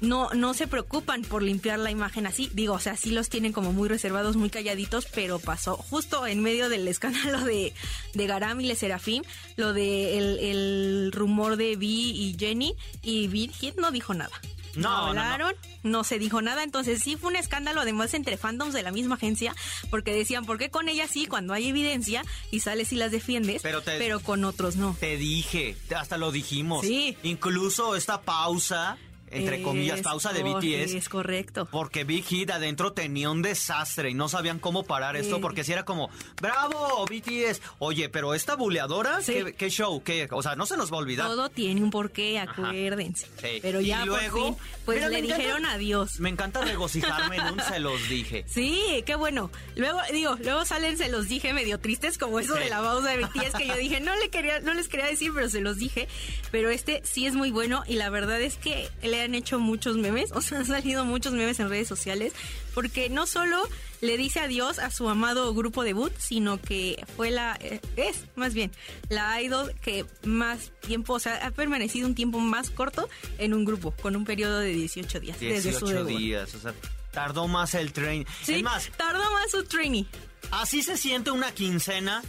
no, 0.00 0.30
no 0.34 0.54
se 0.54 0.66
preocupan 0.66 1.22
por 1.22 1.42
limpiar 1.42 1.78
la 1.78 1.90
imagen 1.90 2.26
así. 2.26 2.50
Digo, 2.52 2.74
o 2.74 2.78
sea, 2.78 2.96
sí 2.96 3.10
los 3.10 3.28
tienen 3.28 3.52
como 3.52 3.72
muy 3.72 3.88
reservados, 3.88 4.36
muy 4.36 4.50
calladitos, 4.50 5.06
pero 5.14 5.38
pasó 5.38 5.76
justo 5.76 6.26
en 6.26 6.42
medio 6.42 6.68
del 6.68 6.86
escándalo 6.94 7.44
de, 7.44 7.72
de 8.14 8.26
Garam 8.26 8.60
y 8.60 8.66
Le 8.66 8.76
Serafín, 8.76 9.24
lo 9.56 9.72
de 9.72 10.18
el, 10.18 11.12
rumor 11.12 11.56
de 11.56 11.76
Vi 11.76 12.10
y 12.10 12.36
Jenny, 12.38 12.74
y 13.02 13.28
Hit 13.28 13.76
no 13.76 13.90
dijo 13.90 14.14
nada. 14.14 14.40
No, 14.76 15.06
no, 15.08 15.14
no. 15.14 15.20
hablaron, 15.20 15.54
no, 15.82 16.04
se 16.04 16.18
dijo 16.18 16.42
nada, 16.42 16.62
entonces 16.62 17.02
sí 17.02 17.16
fue 17.16 17.30
un 17.30 17.36
escándalo 17.36 17.80
además 17.80 18.14
entre 18.14 18.36
fandoms 18.36 18.74
de 18.74 18.82
la 18.82 18.92
misma 18.92 19.16
agencia, 19.16 19.54
porque 19.90 20.14
decían, 20.14 20.44
¿por 20.44 20.58
qué 20.58 20.70
con 20.70 20.88
ella 20.88 21.06
sí 21.08 21.26
cuando 21.26 21.52
hay 21.52 21.68
evidencia 21.68 22.22
y 22.50 22.60
sales 22.60 22.92
y 22.92 22.96
las 22.96 23.10
defiendes, 23.10 23.62
Pero 23.62 23.82
pero, 23.84 24.20
con 24.20 24.44
otros 24.44 24.76
no? 24.76 24.96
Te 24.98 25.16
dije, 25.16 25.76
hasta 25.96 26.16
lo 26.18 26.32
dijimos. 26.32 26.86
Sí. 26.86 27.16
Incluso 27.22 27.96
esta 27.96 28.22
pausa, 28.22 28.98
entre 29.30 29.62
comillas, 29.62 29.98
Es 29.98 30.02
pausa 30.04 30.32
de 30.32 30.42
BTS. 30.42 30.94
Es 30.94 31.08
correcto. 31.08 31.66
Porque 31.70 32.04
Big 32.04 32.24
Hit 32.24 32.50
adentro 32.50 32.92
tenía 32.92 33.30
un 33.30 33.42
desastre 33.42 34.10
y 34.10 34.14
no 34.14 34.28
sabían 34.28 34.58
cómo 34.58 34.84
parar 34.84 35.16
esto 35.16 35.40
porque 35.40 35.64
si 35.64 35.72
era 35.72 35.84
como, 35.84 36.10
bravo, 36.40 37.04
BTS. 37.06 37.60
Oye, 37.78 38.08
pero 38.08 38.34
esta 38.34 38.54
buleadora, 38.56 39.20
Sí. 39.22 39.32
¿qué, 39.32 39.52
qué 39.54 39.70
show? 39.70 40.02
¿Qué? 40.02 40.28
O 40.30 40.42
sea, 40.42 40.56
no 40.56 40.66
se 40.66 40.76
nos 40.76 40.92
va 40.92 40.96
a 40.96 41.00
olvidar. 41.00 41.26
Todo 41.26 41.48
tiene 41.48 41.82
un 41.82 41.90
porqué, 41.90 42.38
acuérdense. 42.38 43.26
Sí. 43.40 43.58
Pero 43.62 43.80
Y 43.80 43.86
ya 43.86 44.04
luego, 44.04 44.38
por 44.38 44.56
fin, 44.56 44.56
pues 44.84 44.98
mira, 44.98 45.08
le 45.08 45.18
encanta- 45.18 45.36
dijeron 45.38 45.66
adiós. 45.66 46.20
Me 46.20 46.28
encanta 46.28 46.60
regocijarme 46.64 47.36
en 47.36 47.44
un 47.54 47.60
se 47.68 47.78
los 47.80 48.08
dije. 48.08 48.44
Sí, 48.48 49.02
qué 49.06 49.14
bueno. 49.16 49.50
Luego, 49.76 49.98
digo, 50.12 50.36
luego 50.42 50.64
salen, 50.64 50.96
se 50.98 51.08
los 51.08 51.28
dije 51.28 51.52
medio 51.52 51.78
tristes, 51.80 52.18
como 52.18 52.38
eso 52.40 52.54
Sí. 52.54 52.60
de 52.64 52.70
la 52.70 52.80
pausa 52.82 53.10
de 53.10 53.18
BTS 53.24 53.58
que 53.58 53.66
yo 53.66 53.76
dije, 53.76 54.00
no 54.00 54.14
le 54.16 54.28
quería, 54.30 54.60
no 54.60 54.74
les 54.74 54.88
quería 54.88 55.06
decir, 55.06 55.32
pero 55.34 55.48
se 55.48 55.60
los 55.60 55.78
dije. 55.78 56.08
Pero 56.50 56.70
este 56.70 57.02
sí 57.04 57.26
es 57.26 57.34
muy 57.34 57.50
bueno 57.50 57.82
y 57.86 57.94
la 57.94 58.10
verdad 58.10 58.40
es 58.40 58.56
que 58.56 58.88
le 59.02 59.23
han 59.24 59.34
hecho 59.34 59.58
muchos 59.58 59.96
memes, 59.96 60.32
o 60.32 60.40
sea, 60.40 60.58
han 60.58 60.66
salido 60.66 61.04
muchos 61.04 61.32
memes 61.32 61.58
en 61.60 61.68
redes 61.68 61.88
sociales, 61.88 62.32
porque 62.74 63.08
no 63.08 63.26
solo 63.26 63.62
le 64.00 64.16
dice 64.16 64.40
adiós 64.40 64.78
a 64.78 64.90
su 64.90 65.08
amado 65.08 65.52
grupo 65.54 65.82
debut, 65.82 66.12
sino 66.18 66.60
que 66.60 67.04
fue 67.16 67.30
la, 67.30 67.56
eh, 67.60 67.80
es 67.96 68.24
más 68.36 68.54
bien, 68.54 68.70
la 69.08 69.40
idol 69.40 69.74
que 69.82 70.04
más 70.24 70.72
tiempo, 70.80 71.14
o 71.14 71.18
sea, 71.18 71.46
ha 71.46 71.50
permanecido 71.50 72.06
un 72.06 72.14
tiempo 72.14 72.38
más 72.38 72.70
corto 72.70 73.08
en 73.38 73.54
un 73.54 73.64
grupo, 73.64 73.92
con 74.02 74.16
un 74.16 74.24
periodo 74.24 74.58
de 74.58 74.72
18 74.72 75.20
días. 75.20 75.40
desde 75.40 75.72
su 75.72 75.86
18 75.86 76.04
debut. 76.04 76.18
días, 76.20 76.54
o 76.54 76.58
sea, 76.60 76.74
tardó 77.14 77.48
más 77.48 77.74
el 77.74 77.92
tren. 77.92 78.26
Sí, 78.42 78.56
Es 78.56 78.62
más, 78.62 78.90
tardó 78.96 79.30
más 79.32 79.50
su 79.50 79.64
trainee. 79.64 80.06
así 80.50 80.82
se 80.82 80.96
siente 80.96 81.30
una 81.30 81.52
quincena. 81.52 82.22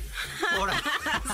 Por... 0.58 0.72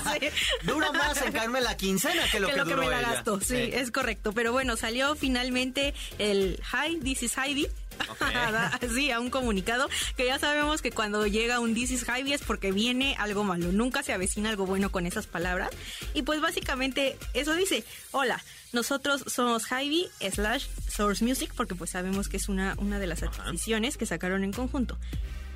Dura 0.64 0.92
más 0.92 1.20
en 1.22 1.32
caerme 1.32 1.60
la 1.60 1.76
quincena 1.76 2.22
que 2.30 2.40
lo 2.40 2.48
que, 2.48 2.54
que 2.54 2.58
lo 2.58 2.64
que 2.64 2.70
duró 2.70 2.82
me 2.84 2.90
la 2.90 3.00
ella. 3.00 3.12
gasto, 3.14 3.40
sí, 3.40 3.70
es 3.72 3.90
correcto. 3.90 4.32
Pero 4.32 4.52
bueno, 4.52 4.76
salió 4.76 5.14
finalmente 5.14 5.94
el 6.18 6.60
Hi, 6.72 6.98
this 6.98 7.22
is 7.22 7.36
Heidi. 7.38 7.68
sí, 8.94 9.10
a 9.10 9.20
un 9.20 9.30
comunicado 9.30 9.88
que 10.16 10.26
ya 10.26 10.38
sabemos 10.38 10.82
que 10.82 10.90
cuando 10.90 11.26
llega 11.26 11.60
un 11.60 11.74
This 11.74 11.90
is 11.90 12.06
es 12.08 12.42
porque 12.42 12.72
viene 12.72 13.16
algo 13.18 13.44
malo. 13.44 13.72
Nunca 13.72 14.02
se 14.02 14.12
avecina 14.12 14.50
algo 14.50 14.66
bueno 14.66 14.90
con 14.90 15.06
esas 15.06 15.26
palabras. 15.26 15.70
Y 16.14 16.22
pues 16.22 16.40
básicamente 16.40 17.16
eso 17.34 17.54
dice, 17.54 17.84
hola, 18.10 18.42
nosotros 18.72 19.24
somos 19.26 19.70
Heidi 19.70 20.08
slash 20.30 20.66
Source 20.88 21.24
Music 21.24 21.52
porque 21.56 21.74
pues 21.74 21.90
sabemos 21.90 22.28
que 22.28 22.36
es 22.36 22.48
una, 22.48 22.74
una 22.78 22.98
de 22.98 23.06
las 23.06 23.22
adquisiciones 23.22 23.96
que 23.96 24.06
sacaron 24.06 24.44
en 24.44 24.52
conjunto. 24.52 24.96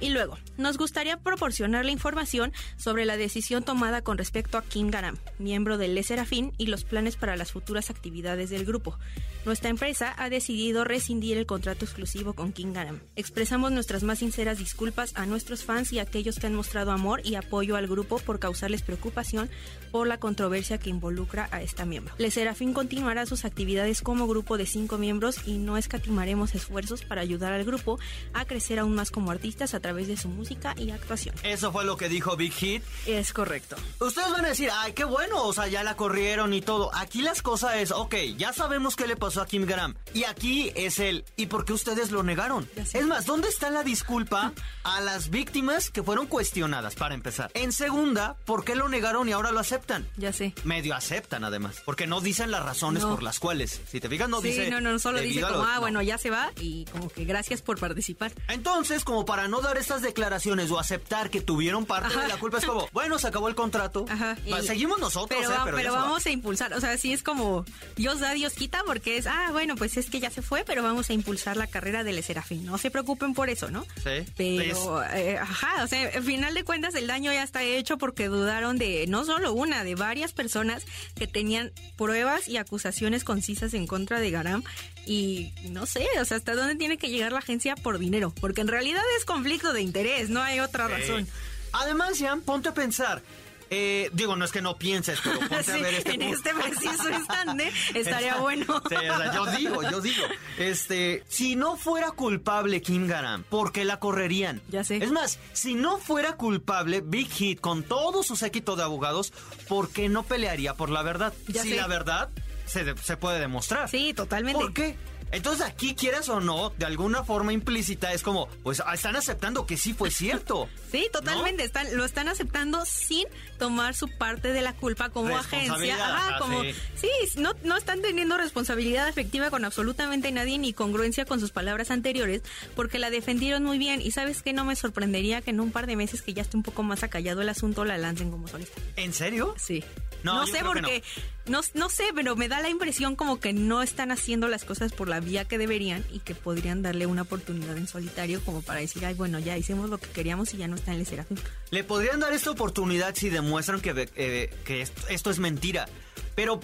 Y 0.01 0.11
luego, 0.11 0.39
nos 0.59 0.77
gustaría 0.77 1.17
proporcionar 1.17 1.85
la 1.85 1.91
información 1.91 2.53
sobre 2.77 3.07
la 3.07 3.17
decisión 3.17 3.63
tomada 3.63 4.03
con 4.03 4.19
respecto 4.19 4.59
a 4.59 4.63
Kim 4.63 4.91
Garam, 4.91 5.17
miembro 5.39 5.79
del 5.79 5.95
Le 5.95 6.03
Serafín, 6.03 6.53
y 6.59 6.67
los 6.67 6.85
planes 6.85 7.17
para 7.17 7.37
las 7.37 7.53
futuras 7.53 7.91
actividades 7.91 8.51
del 8.51 8.65
grupo. 8.65 8.99
Nuestra 9.47 9.71
empresa 9.71 10.13
ha 10.19 10.29
decidido 10.29 10.83
rescindir 10.83 11.39
el 11.39 11.47
contrato 11.47 11.85
exclusivo 11.85 12.33
con 12.33 12.53
Kim 12.53 12.73
Garam. 12.73 13.01
Expresamos 13.15 13.71
nuestras 13.71 14.03
más 14.03 14.19
sinceras 14.19 14.59
disculpas 14.59 15.13
a 15.15 15.25
nuestros 15.25 15.63
fans 15.63 15.93
y 15.93 16.01
a 16.01 16.03
aquellos 16.03 16.39
que 16.39 16.49
han 16.49 16.55
mostrado 16.55 16.91
amor 16.91 17.21
y 17.25 17.37
apoyo 17.37 17.77
al 17.77 17.87
grupo 17.87 18.19
por 18.19 18.41
causarles 18.41 18.83
preocupación 18.83 19.49
por 19.93 20.09
la 20.09 20.19
controversia 20.19 20.79
que 20.79 20.91
involucra 20.91 21.49
a 21.53 21.63
esta 21.63 21.85
miembro. 21.85 22.15
Le 22.19 22.31
Serafín 22.31 22.73
continuará 22.73 23.25
sus 23.25 23.45
actividades 23.45 24.03
como 24.03 24.27
grupo 24.27 24.59
de 24.59 24.67
cinco 24.67 24.99
miembros 24.99 25.39
y 25.47 25.59
no 25.59 25.77
escatimaremos 25.77 26.55
esfuerzos 26.55 27.05
para 27.05 27.23
ayudar 27.23 27.53
al 27.53 27.65
grupo 27.65 27.99
a 28.33 28.45
crecer 28.47 28.81
aún 28.81 28.95
más 28.97 29.11
como 29.13 29.31
artistas 29.31 29.75
a 29.75 29.81
través 29.87 30.09
de 30.09 30.17
su 30.17 30.29
música 30.29 30.75
y 30.77 30.91
actuación. 30.91 31.33
Eso 31.45 31.71
fue 31.71 31.85
lo 31.85 31.97
que 31.97 32.09
dijo 32.09 32.37
Big 32.37 32.53
Hit. 32.53 32.83
Es 33.07 33.33
correcto. 33.33 33.77
Ustedes 34.01 34.33
van 34.33 34.45
a 34.45 34.49
decir, 34.49 34.69
ay, 34.73 34.95
qué 34.95 35.05
bueno, 35.05 35.45
o 35.45 35.53
sea, 35.53 35.69
ya 35.69 35.85
la 35.85 35.95
corrieron 35.95 36.53
y 36.55 36.61
todo. 36.61 36.93
Aquí 36.93 37.23
las 37.23 37.41
cosas 37.41 37.77
es, 37.77 37.93
ok, 37.93 38.17
ya 38.37 38.53
sabemos 38.53 38.97
qué 38.97 39.07
le 39.07 39.15
pasó 39.15 39.43
a 39.43 39.47
Kim 39.47 39.65
Graham. 39.65 39.95
Y 40.13 40.25
aquí 40.25 40.73
es 40.75 40.99
el, 40.99 41.25
¿y 41.37 41.47
por 41.47 41.65
qué 41.65 41.73
ustedes 41.73 42.11
lo 42.11 42.25
negaron? 42.25 42.69
Es 42.75 43.07
más, 43.07 43.27
¿dónde 43.27 43.49
está 43.49 43.71
la 43.71 43.85
disculpa 43.85 44.53
a 44.83 45.01
las 45.03 45.31
víctimas 45.31 45.89
que 45.89 46.03
fueron 46.03 46.27
cuestionadas, 46.27 46.97
para 46.97 47.15
empezar? 47.15 47.53
En 47.55 47.71
segunda, 47.71 48.35
¿por 48.45 48.65
qué 48.65 48.75
lo 48.75 48.89
negaron 48.89 49.29
y 49.29 49.33
ahora 49.33 49.53
lo 49.53 49.61
aceptan? 49.61 50.09
Ya 50.17 50.33
sé. 50.33 50.53
Medio 50.65 50.97
aceptan, 50.97 51.45
además. 51.45 51.81
Porque 51.85 52.09
no 52.09 52.21
dicen 52.21 52.51
las 52.51 52.65
razones 52.65 53.05
por 53.05 53.23
las 53.23 53.39
cuales. 53.39 53.81
Si 53.87 54.01
te 54.01 54.09
fijas, 54.09 54.29
no 54.29 54.41
dice. 54.41 54.65
Sí, 54.65 54.71
no, 54.73 54.81
no, 54.81 54.99
solo 54.99 55.21
dice 55.21 55.43
como, 55.43 55.63
ah, 55.63 55.77
no. 55.77 55.81
bueno, 55.83 56.03
ya 56.03 56.19
se 56.19 56.31
va 56.31 56.51
y 56.61 56.87
como 56.87 57.09
que 57.09 57.25
gracias 57.25 57.63
por 57.63 57.79
participar. 57.79 58.33
Entonces, 58.49 59.05
como 59.05 59.25
para 59.25 59.47
no 59.47 59.61
dar 59.61 59.76
estas 59.77 60.03
declaraciones 60.03 60.71
o 60.71 60.79
aceptar 60.79 61.31
que 61.31 61.41
tuvieron 61.41 61.87
parte 61.87 62.09
Ajá. 62.09 62.23
de 62.23 62.29
la 62.29 62.39
culpa, 62.39 62.59
es 62.59 62.65
como, 62.65 62.89
bueno, 62.93 63.19
se 63.19 63.27
acabó 63.29 63.49
el 63.49 63.55
contrato. 63.55 64.05
Ajá. 64.09 64.37
Va, 64.53 64.61
y- 64.61 64.67
Seguimos 64.67 64.99
nosotros, 64.99 65.41
pero, 65.41 65.53
eh, 65.53 65.73
pero, 65.75 65.93
va. 65.93 66.01
vamos 66.03 66.25
a 66.27 66.31
impulsar, 66.31 66.73
o 66.75 66.81
sea, 66.81 66.97
sí 66.99 67.13
es 67.13 67.23
como 67.23 67.65
Dios 67.97 68.21
da, 68.21 68.33
Dios 68.35 68.55
quita, 68.55 68.83
porque 68.87 69.17
es, 69.17 69.27
ah, 69.27 69.49
bueno, 69.53 69.77
pues 69.77 69.97
es 69.97 70.11
que 70.11 70.21
ya 70.21 70.31
se 70.31 70.43
fue, 70.43 70.65
pero 70.65 70.83
vamos 70.83 71.11
a 71.11 71.13
impulsar 71.13 71.57
la 71.57 71.67
carrera 71.67 72.05
del 72.05 72.23
Serafín. 72.23 72.65
No 72.65 72.79
se 72.79 72.91
preocupen 72.91 73.35
por 73.35 73.49
eso, 73.51 73.71
¿no? 73.71 73.85
Sí. 74.03 74.25
Pero, 74.37 75.03
eh, 75.05 75.39
ajá, 75.39 75.85
o 75.85 75.87
sea, 75.87 76.11
al 76.15 76.23
final 76.23 76.55
de 76.55 76.65
cuentas 76.65 76.95
el 76.95 77.07
daño 77.07 77.33
ya 77.33 77.43
está 77.43 77.63
hecho 77.63 77.99
porque 77.99 78.27
dudaron 78.29 78.79
de 78.79 79.07
no 79.09 79.25
solo 79.25 79.53
una, 79.53 79.85
de 79.85 79.95
varias 79.95 80.33
personas 80.33 80.85
que 81.15 81.27
tenían 81.27 81.73
pruebas 81.97 82.49
y 82.49 82.57
acusaciones 82.57 83.25
concisas 83.25 83.75
en 83.75 83.87
contra 83.87 84.21
de 84.21 84.31
Garam. 84.31 84.63
Y 85.07 85.53
no 85.71 85.87
sé, 85.87 86.05
o 86.21 86.25
sea, 86.25 86.37
hasta 86.37 86.55
dónde 86.55 86.75
tiene 86.75 86.99
que 86.99 87.09
llegar 87.09 87.31
la 87.33 87.39
agencia 87.39 87.77
por 87.77 87.99
dinero, 87.99 88.35
porque 88.41 88.61
en 88.61 88.69
realidad 88.69 89.03
es 89.17 89.25
conflicto 89.25 89.73
de 89.73 89.81
interés, 89.81 90.29
no 90.31 90.43
hay 90.43 90.59
otra 90.61 90.89
razón. 90.89 91.29
Además, 91.73 92.19
Jan, 92.19 92.41
ponte 92.41 92.69
a 92.71 92.75
pensar. 92.75 93.23
Eh, 93.69 94.11
digo, 94.13 94.37
no 94.37 94.45
es 94.45 94.53
que 94.53 94.63
no 94.63 94.77
pienses, 94.77 95.19
pero 95.23 95.39
ponte 95.49 95.63
Sí, 95.65 95.71
a 95.73 95.77
ver 95.83 95.95
este 95.95 96.15
en 96.15 96.21
punto. 96.21 96.37
este 96.37 96.55
preciso 96.55 97.11
instante 97.11 97.73
estaría 97.95 98.37
bueno. 98.37 98.81
Sí, 98.89 98.95
o 98.95 99.17
sea, 99.17 99.35
yo 99.35 99.47
digo, 99.57 99.83
yo 99.91 100.01
digo. 100.01 100.23
Este, 100.59 101.25
si 101.29 101.57
no 101.57 101.77
fuera 101.77 102.13
culpable 102.13 102.81
Kim 102.81 103.07
Garam, 103.09 103.43
¿por 103.43 103.73
qué 103.73 103.85
la 103.85 103.99
correrían? 103.99 104.63
Ya 104.69 104.85
sé. 104.85 104.99
Es 104.99 105.11
más, 105.11 105.39
si 105.53 105.75
no 105.75 105.99
fuera 105.99 106.33
culpable 106.37 107.01
Big 107.05 107.29
Hit 107.31 107.61
con 107.61 107.83
todo 107.83 108.23
su 108.23 108.37
séquito 108.37 108.77
de 108.77 108.85
abogados, 108.85 109.33
¿por 109.69 109.91
qué 109.91 110.09
no 110.09 110.23
pelearía 110.23 110.75
por 110.75 110.89
la 110.91 111.03
verdad? 111.03 111.35
Ya 111.49 111.63
si 111.63 111.71
sé. 111.71 111.77
la 111.77 111.89
verdad 111.89 112.29
se, 112.67 112.97
se 112.97 113.17
puede 113.17 113.41
demostrar. 113.41 113.89
Sí, 113.89 114.13
totalmente. 114.15 114.61
¿Por 114.61 114.75
qué? 114.75 114.97
Entonces 115.33 115.67
aquí, 115.67 115.97
quieras 115.97 116.29
o 116.29 116.41
no, 116.41 116.73
de 116.79 116.87
alguna 116.87 117.25
forma 117.25 117.53
implícita, 117.53 118.13
es 118.13 118.23
como, 118.23 118.47
pues 118.63 118.81
ah, 118.87 118.95
están 118.95 119.17
aceptando 119.17 119.67
que 119.67 119.77
sí 119.77 119.93
fue 119.93 120.11
cierto. 120.11 120.69
Sí, 120.97 121.09
totalmente. 121.13 121.63
Están, 121.63 121.95
lo 121.95 122.07
están 122.07 122.29
aceptando 122.29 122.87
sin 122.87 123.27
tomar 123.59 123.95
su 123.95 124.09
parte 124.09 124.53
de 124.53 124.63
la 124.63 124.73
culpa 124.73 125.11
como 125.11 125.37
agencia. 125.37 125.97
Ajá, 125.97 126.29
ajá, 126.29 126.39
como. 126.39 126.63
sí. 126.63 126.75
Sí, 126.95 127.11
no, 127.39 127.53
no 127.65 127.77
están 127.77 128.01
teniendo 128.01 128.39
responsabilidad 128.39 129.07
efectiva 129.07 129.51
con 129.51 129.65
absolutamente 129.67 130.31
nadie 130.33 130.57
ni 130.57 130.73
congruencia 130.73 131.27
con 131.27 131.39
sus 131.39 131.51
palabras 131.51 131.91
anteriores, 131.91 132.43
porque 132.77 132.99
la 132.99 133.11
defendieron 133.11 133.63
muy 133.65 133.77
bien. 133.79 134.01
Y 134.01 134.13
sabes 134.13 134.41
que 134.41 134.55
no 134.55 134.65
me 134.65 134.75
sorprendería 134.75 135.43
que 135.43 135.51
en 135.51 135.61
un 135.61 135.71
par 135.71 135.87
de 135.87 135.97
meses 135.97 136.23
que 136.23 136.33
ya 136.33 136.41
esté 136.43 136.57
un 136.57 136.63
poco 136.63 136.83
más 136.83 137.03
acallado 137.03 137.43
el 137.43 137.49
asunto 137.51 137.85
la 137.85 137.99
lancen 137.99 138.31
como 138.31 138.49
solista. 138.49 138.81
¿En 138.95 139.13
serio? 139.13 139.55
Sí. 139.59 139.85
No, 140.23 140.37
No, 140.37 140.47
sé 140.47 140.61
porque 140.65 141.03
no. 141.05 141.36
No, 141.49 141.89
sé, 141.89 142.05
pero 142.15 142.35
me 142.35 142.49
da 142.49 142.61
la 142.61 142.69
impresión 142.69 143.15
como 143.15 143.39
que 143.39 143.53
no 143.53 143.83
están 143.83 144.11
haciendo 144.11 144.49
las 144.49 144.65
cosas 144.65 144.93
por 144.93 145.09
la 145.09 145.21
vía 145.21 145.45
que 145.45 145.59
deberían 145.59 146.05
y 146.13 146.19
que 146.19 146.35
podrían 146.35 146.83
darle 146.83 147.07
una 147.07 147.23
oportunidad 147.23 147.77
en 147.77 147.87
solitario 147.87 148.41
como 148.45 148.63
para 148.63 148.81
decir, 148.81 149.05
ay, 149.07 149.15
bueno, 149.15 149.39
ya 149.39 149.57
hicimos 149.57 149.89
lo 149.89 149.99
que 149.99 150.09
queríamos 150.09 150.53
y 150.55 150.57
ya 150.57 150.67
no 150.69 150.75
está 150.77 150.93
en 150.93 151.01
el 151.01 151.07
Serafín. 151.07 151.39
Le 151.71 151.85
podrían 151.85 152.19
dar 152.21 152.33
esta 152.33 152.51
oportunidad 152.51 153.15
si 153.15 153.29
demuestran 153.31 153.81
que, 153.81 154.09
eh, 154.17 154.53
que 154.65 154.81
esto, 154.83 155.03
esto 155.09 155.31
es 155.31 155.39
mentira. 155.39 155.89
Pero 156.35 156.61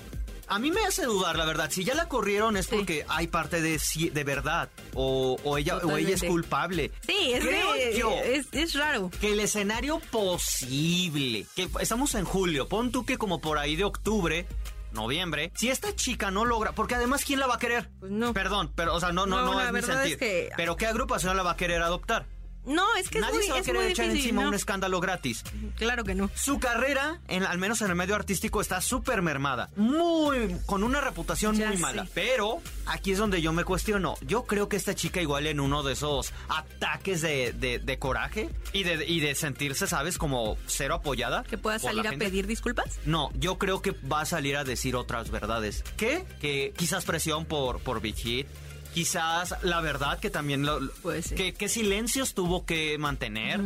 a 0.48 0.58
mí 0.58 0.70
me 0.70 0.84
hace 0.84 1.04
dudar, 1.04 1.36
la 1.38 1.44
verdad. 1.46 1.70
Si 1.70 1.84
ya 1.84 1.94
la 1.94 2.08
corrieron 2.08 2.56
es 2.56 2.66
Sí. 2.66 2.74
porque 2.76 3.06
hay 3.08 3.28
parte 3.28 3.62
de, 3.62 3.80
de 4.12 4.24
verdad. 4.24 4.68
O, 4.94 5.38
o 5.44 5.56
ella, 5.58 5.78
o 5.78 5.96
ella 5.96 6.14
es 6.14 6.24
culpable. 6.24 6.90
Sí, 7.06 7.32
es, 7.32 7.40
Creo 7.44 7.72
de- 7.72 7.96
yo 7.98 8.10
es, 8.24 8.46
es 8.52 8.74
raro. 8.74 9.10
que 9.20 9.32
el 9.32 9.40
escenario 9.40 10.00
posible, 10.10 11.46
que 11.56 11.68
estamos 11.80 12.14
en 12.16 12.24
julio, 12.24 12.68
pon 12.68 12.90
tú 12.92 13.04
que 13.06 13.16
como 13.16 13.40
por 13.40 13.58
ahí 13.58 13.76
de 13.76 13.84
octubre, 13.84 14.46
noviembre, 14.92 15.52
si 15.54 15.70
esta 15.70 15.94
chica 15.94 16.30
no 16.30 16.44
logra, 16.44 16.72
porque 16.72 16.94
además 16.94 17.24
¿quién 17.24 17.40
la 17.40 17.46
va 17.46 17.54
a 17.54 17.58
querer? 17.58 17.90
Pues 18.00 18.12
no. 18.12 18.32
Perdón, 18.32 18.72
pero 18.74 18.94
o 18.94 19.00
sea, 19.00 19.12
no, 19.12 19.26
no, 19.26 19.42
No, 19.42 19.52
no, 19.54 19.60
es 19.60 19.66
mi 19.66 19.72
verdad 19.72 19.90
es 20.04 20.10
sentir. 20.10 20.18
que- 20.18 20.50
Pero 20.56 20.76
¿qué 20.76 20.86
agrupación 20.86 21.36
la 21.36 21.42
va 21.42 21.52
a 21.52 21.56
querer 21.56 21.82
adoptar? 21.82 22.26
No, 22.64 22.94
es 22.96 23.08
que 23.08 23.18
es 23.18 23.22
Nadie 23.22 23.34
muy, 23.38 23.44
se 23.44 23.50
va 23.50 23.56
a 23.56 23.60
es 23.60 23.66
querer 23.66 23.82
echar 23.90 24.06
difícil, 24.06 24.26
encima 24.30 24.42
¿no? 24.42 24.48
un 24.50 24.54
escándalo 24.54 25.00
gratis. 25.00 25.42
Claro 25.76 26.04
que 26.04 26.14
no. 26.14 26.30
Su 26.34 26.60
carrera, 26.60 27.20
en, 27.28 27.42
al 27.44 27.58
menos 27.58 27.82
en 27.82 27.88
el 27.90 27.96
medio 27.96 28.14
artístico, 28.14 28.60
está 28.60 28.80
súper 28.80 29.20
mermada. 29.22 29.70
Muy, 29.76 30.56
con 30.66 30.82
una 30.84 31.00
reputación 31.00 31.56
Ya 31.56 31.68
muy 31.68 31.76
mala. 31.78 32.06
Pero 32.14 32.60
aquí 32.86 33.12
es 33.12 33.18
donde 33.18 33.42
yo 33.42 33.52
me 33.52 33.64
cuestiono. 33.64 34.14
Yo 34.26 34.44
creo 34.44 34.68
que 34.68 34.76
esta 34.76 34.94
chica 34.94 35.20
igual 35.20 35.46
en 35.46 35.58
uno 35.60 35.82
de 35.82 35.94
esos 35.94 36.32
ataques 36.48 37.20
de, 37.20 37.52
de- 37.52 37.78
de 37.80 37.98
coraje 37.98 38.48
y 38.72 38.84
de, 38.84 39.04
y 39.06 39.20
de 39.20 39.34
sentirse, 39.34 39.86
¿sabes? 39.86 40.18
Como 40.18 40.56
cero 40.66 40.94
apoyada. 40.94 41.42
Que 41.44 41.58
pueda 41.58 41.78
salir 41.78 42.06
a 42.06 42.10
gente. 42.10 42.26
pedir 42.26 42.46
disculpas. 42.46 43.00
No, 43.04 43.30
yo 43.34 43.58
creo 43.58 43.82
que 43.82 43.90
va 43.90 44.20
a 44.20 44.24
salir 44.26 44.56
a 44.56 44.64
decir 44.64 44.94
otras 44.96 45.30
verdades. 45.30 45.82
¿Qué? 45.96 46.24
Que 46.40 46.72
quizás 46.76 47.04
presión 47.04 47.44
por, 47.44 47.80
por 47.80 48.00
Big 48.00 48.14
Hit. 48.16 48.46
Quizás 48.94 49.54
la 49.62 49.80
verdad 49.80 50.18
que 50.18 50.28
también 50.30 50.64
lo, 50.66 50.86
Puede 51.02 51.22
ser. 51.22 51.36
que, 51.36 51.54
que 51.54 51.68
silencios 51.68 52.34
tuvo 52.34 52.66
que 52.66 52.98
mantener. 52.98 53.60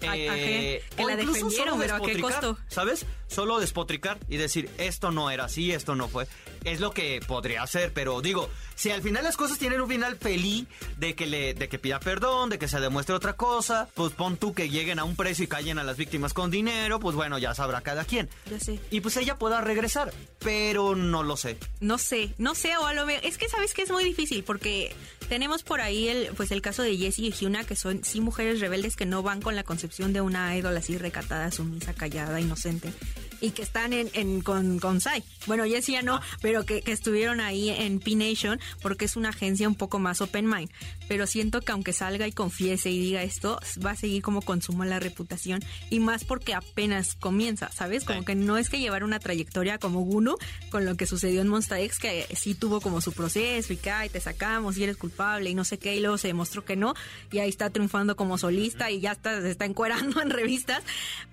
A- 0.00 0.04
ajá, 0.10 0.14
que 0.14 0.82
la 1.06 1.16
defendieron, 1.16 1.78
pero 1.80 1.96
¿a 1.96 2.00
qué 2.00 2.20
costo? 2.20 2.58
¿Sabes? 2.68 3.04
Solo 3.26 3.58
despotricar 3.58 4.18
y 4.28 4.36
decir, 4.36 4.70
esto 4.78 5.10
no 5.10 5.30
era 5.30 5.44
así, 5.46 5.72
esto 5.72 5.94
no 5.96 6.06
fue. 6.08 6.28
Es 6.64 6.80
lo 6.80 6.92
que 6.92 7.20
podría 7.26 7.62
hacer, 7.62 7.92
pero 7.92 8.20
digo, 8.20 8.50
si 8.74 8.90
al 8.90 9.02
final 9.02 9.24
las 9.24 9.36
cosas 9.36 9.58
tienen 9.58 9.80
un 9.80 9.88
final 9.88 10.16
feliz 10.16 10.66
de 10.98 11.14
que 11.14 11.26
le, 11.26 11.54
de 11.54 11.68
que 11.68 11.78
pida 11.78 12.00
perdón, 12.00 12.50
de 12.50 12.58
que 12.58 12.68
se 12.68 12.80
demuestre 12.80 13.14
otra 13.14 13.34
cosa, 13.34 13.88
pues 13.94 14.12
pon 14.12 14.36
tú 14.36 14.54
que 14.54 14.68
lleguen 14.68 14.98
a 14.98 15.04
un 15.04 15.16
precio 15.16 15.44
y 15.44 15.48
callen 15.48 15.78
a 15.78 15.84
las 15.84 15.96
víctimas 15.96 16.34
con 16.34 16.50
dinero, 16.50 17.00
pues 17.00 17.16
bueno, 17.16 17.38
ya 17.38 17.54
sabrá 17.54 17.80
cada 17.80 18.04
quien. 18.04 18.28
Ya 18.50 18.60
sé. 18.60 18.80
Y 18.90 19.00
pues 19.00 19.16
ella 19.16 19.36
pueda 19.36 19.60
regresar, 19.60 20.12
pero 20.40 20.94
no 20.94 21.22
lo 21.22 21.36
sé. 21.36 21.58
No 21.80 21.98
sé, 21.98 22.34
no 22.38 22.54
sé, 22.54 22.76
o 22.76 22.86
a 22.86 22.94
lo 22.94 23.06
mejor. 23.06 23.24
Es 23.24 23.38
que 23.38 23.48
sabes 23.48 23.74
que 23.74 23.82
es 23.82 23.90
muy 23.90 24.04
difícil 24.04 24.44
porque 24.44 24.94
tenemos 25.28 25.62
por 25.62 25.80
ahí 25.80 26.08
el, 26.08 26.28
pues 26.36 26.50
el 26.50 26.62
caso 26.62 26.82
de 26.82 26.96
Jessie 26.96 27.28
y 27.28 27.32
Hyuna, 27.32 27.64
que 27.64 27.76
son 27.76 28.04
sí 28.04 28.20
mujeres 28.20 28.60
rebeldes 28.60 28.96
que 28.96 29.06
no 29.06 29.22
van 29.22 29.42
con 29.42 29.56
la 29.56 29.64
concepción 29.64 30.12
de 30.12 30.20
una 30.20 30.56
idol 30.56 30.76
así 30.76 30.96
recatada, 30.96 31.50
sumisa, 31.50 31.94
callada, 31.94 32.40
inocente. 32.40 32.92
Y 33.40 33.50
que 33.50 33.62
están 33.62 33.92
en, 33.92 34.10
en- 34.14 34.40
con, 34.40 34.78
con 34.80 35.00
Psy. 35.00 35.22
Bueno, 35.46 35.64
Jessie 35.64 35.94
ya 35.94 36.02
no, 36.02 36.20
pero 36.42 36.64
que, 36.66 36.82
que 36.82 36.92
estuvieron 36.92 37.40
ahí 37.40 37.70
en 37.70 38.00
P-Nation 38.00 38.58
porque 38.82 39.04
es 39.04 39.16
una 39.16 39.28
agencia 39.30 39.68
un 39.68 39.74
poco 39.76 39.98
más 39.98 40.20
open 40.20 40.46
mind. 40.48 40.70
Pero 41.08 41.26
siento 41.26 41.60
que 41.60 41.72
aunque 41.72 41.92
salga 41.92 42.26
y 42.26 42.32
confiese 42.32 42.90
y 42.90 42.98
diga 42.98 43.22
esto, 43.22 43.58
va 43.84 43.92
a 43.92 43.96
seguir 43.96 44.22
como 44.22 44.42
con 44.42 44.60
su 44.60 44.72
mala 44.72 44.98
reputación. 45.00 45.60
Y 45.90 46.00
más 46.00 46.24
porque 46.24 46.52
apenas 46.54 47.14
comienza, 47.14 47.70
¿sabes? 47.72 48.04
Como 48.04 48.20
Sí. 48.20 48.26
que 48.26 48.34
no 48.34 48.58
es 48.58 48.68
que 48.68 48.80
llevar 48.80 49.04
una 49.04 49.20
trayectoria 49.20 49.78
como 49.78 50.00
Gunu 50.00 50.36
con 50.70 50.84
lo 50.84 50.96
que 50.96 51.06
sucedió 51.06 51.40
en 51.40 51.48
Monsta 51.48 51.80
X, 51.80 51.98
que 51.98 52.26
sí 52.34 52.54
tuvo 52.54 52.80
como 52.80 53.00
su 53.00 53.12
proceso 53.12 53.72
y 53.72 53.76
que 53.76 53.92
te 54.12 54.20
sacamos 54.20 54.76
y 54.76 54.82
eres 54.84 54.96
culpable 54.96 55.48
y 55.50 55.54
no 55.54 55.64
sé 55.64 55.78
qué, 55.78 55.94
y 55.96 56.00
luego 56.00 56.18
se 56.18 56.28
demostró 56.28 56.64
que 56.64 56.74
no, 56.76 56.94
y 57.30 57.38
ahí 57.38 57.48
está 57.48 57.70
triunfando 57.70 58.16
como 58.16 58.36
solista 58.38 58.90
y 58.90 59.00
ya 59.00 59.12
está, 59.12 59.40
se 59.40 59.50
está 59.50 59.64
encuerando 59.64 60.20
en 60.22 60.30
revistas, 60.30 60.82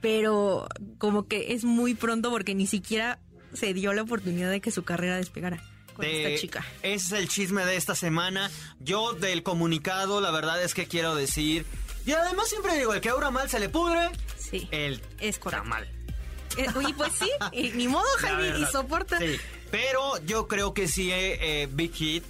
pero 0.02 0.68
como 0.98 1.28
que 1.28 1.54
es 1.54 1.64
muy 1.64 1.95
pronto 1.96 2.30
porque 2.32 2.56
ni 2.56 2.68
siquiera 2.68 3.20
se 3.54 3.74
dio 3.74 3.94
la 3.94 4.02
oportunidad 4.04 4.50
de 4.52 4.62
que 4.62 4.72
su 4.72 4.84
carrera 4.84 5.18
despegara 5.18 5.64
con 5.96 6.06
de- 6.06 6.26
esta 6.34 6.42
chica. 6.42 6.66
Ese 6.82 7.06
es 7.06 7.12
el 7.14 7.28
chisme 7.30 7.66
de 7.66 7.76
esta 7.78 7.96
semana. 7.96 8.52
Yo 8.80 9.14
del 9.14 9.44
comunicado, 9.44 10.22
la 10.22 10.32
verdad 10.32 10.62
es 10.62 10.74
que 10.74 10.88
quiero 10.88 11.16
decir. 11.16 11.66
Y 12.06 12.12
además 12.12 12.50
siempre 12.50 12.78
digo, 12.78 12.94
el 12.94 13.02
que 13.02 13.12
obra 13.12 13.32
mal 13.32 13.50
se 13.50 13.60
le 13.60 13.70
pudre. 13.70 14.10
Sí, 14.38 14.68
El 14.72 15.02
es 15.20 15.40
correcto. 15.40 15.66
mal. 15.66 15.88
Eh, 16.58 16.68
y 16.88 16.94
pues 16.94 17.12
sí, 17.18 17.30
y 17.52 17.72
ni 17.72 17.88
modo, 17.88 18.06
Javi, 18.20 18.62
y 18.62 18.66
soporta. 18.68 19.18
Sí, 19.20 19.38
pero 19.72 20.24
yo 20.26 20.48
creo 20.48 20.74
que 20.74 20.88
sí, 20.88 21.12
eh, 21.12 21.64
eh, 21.64 21.68
Big 21.72 21.94
Hit. 21.94 22.24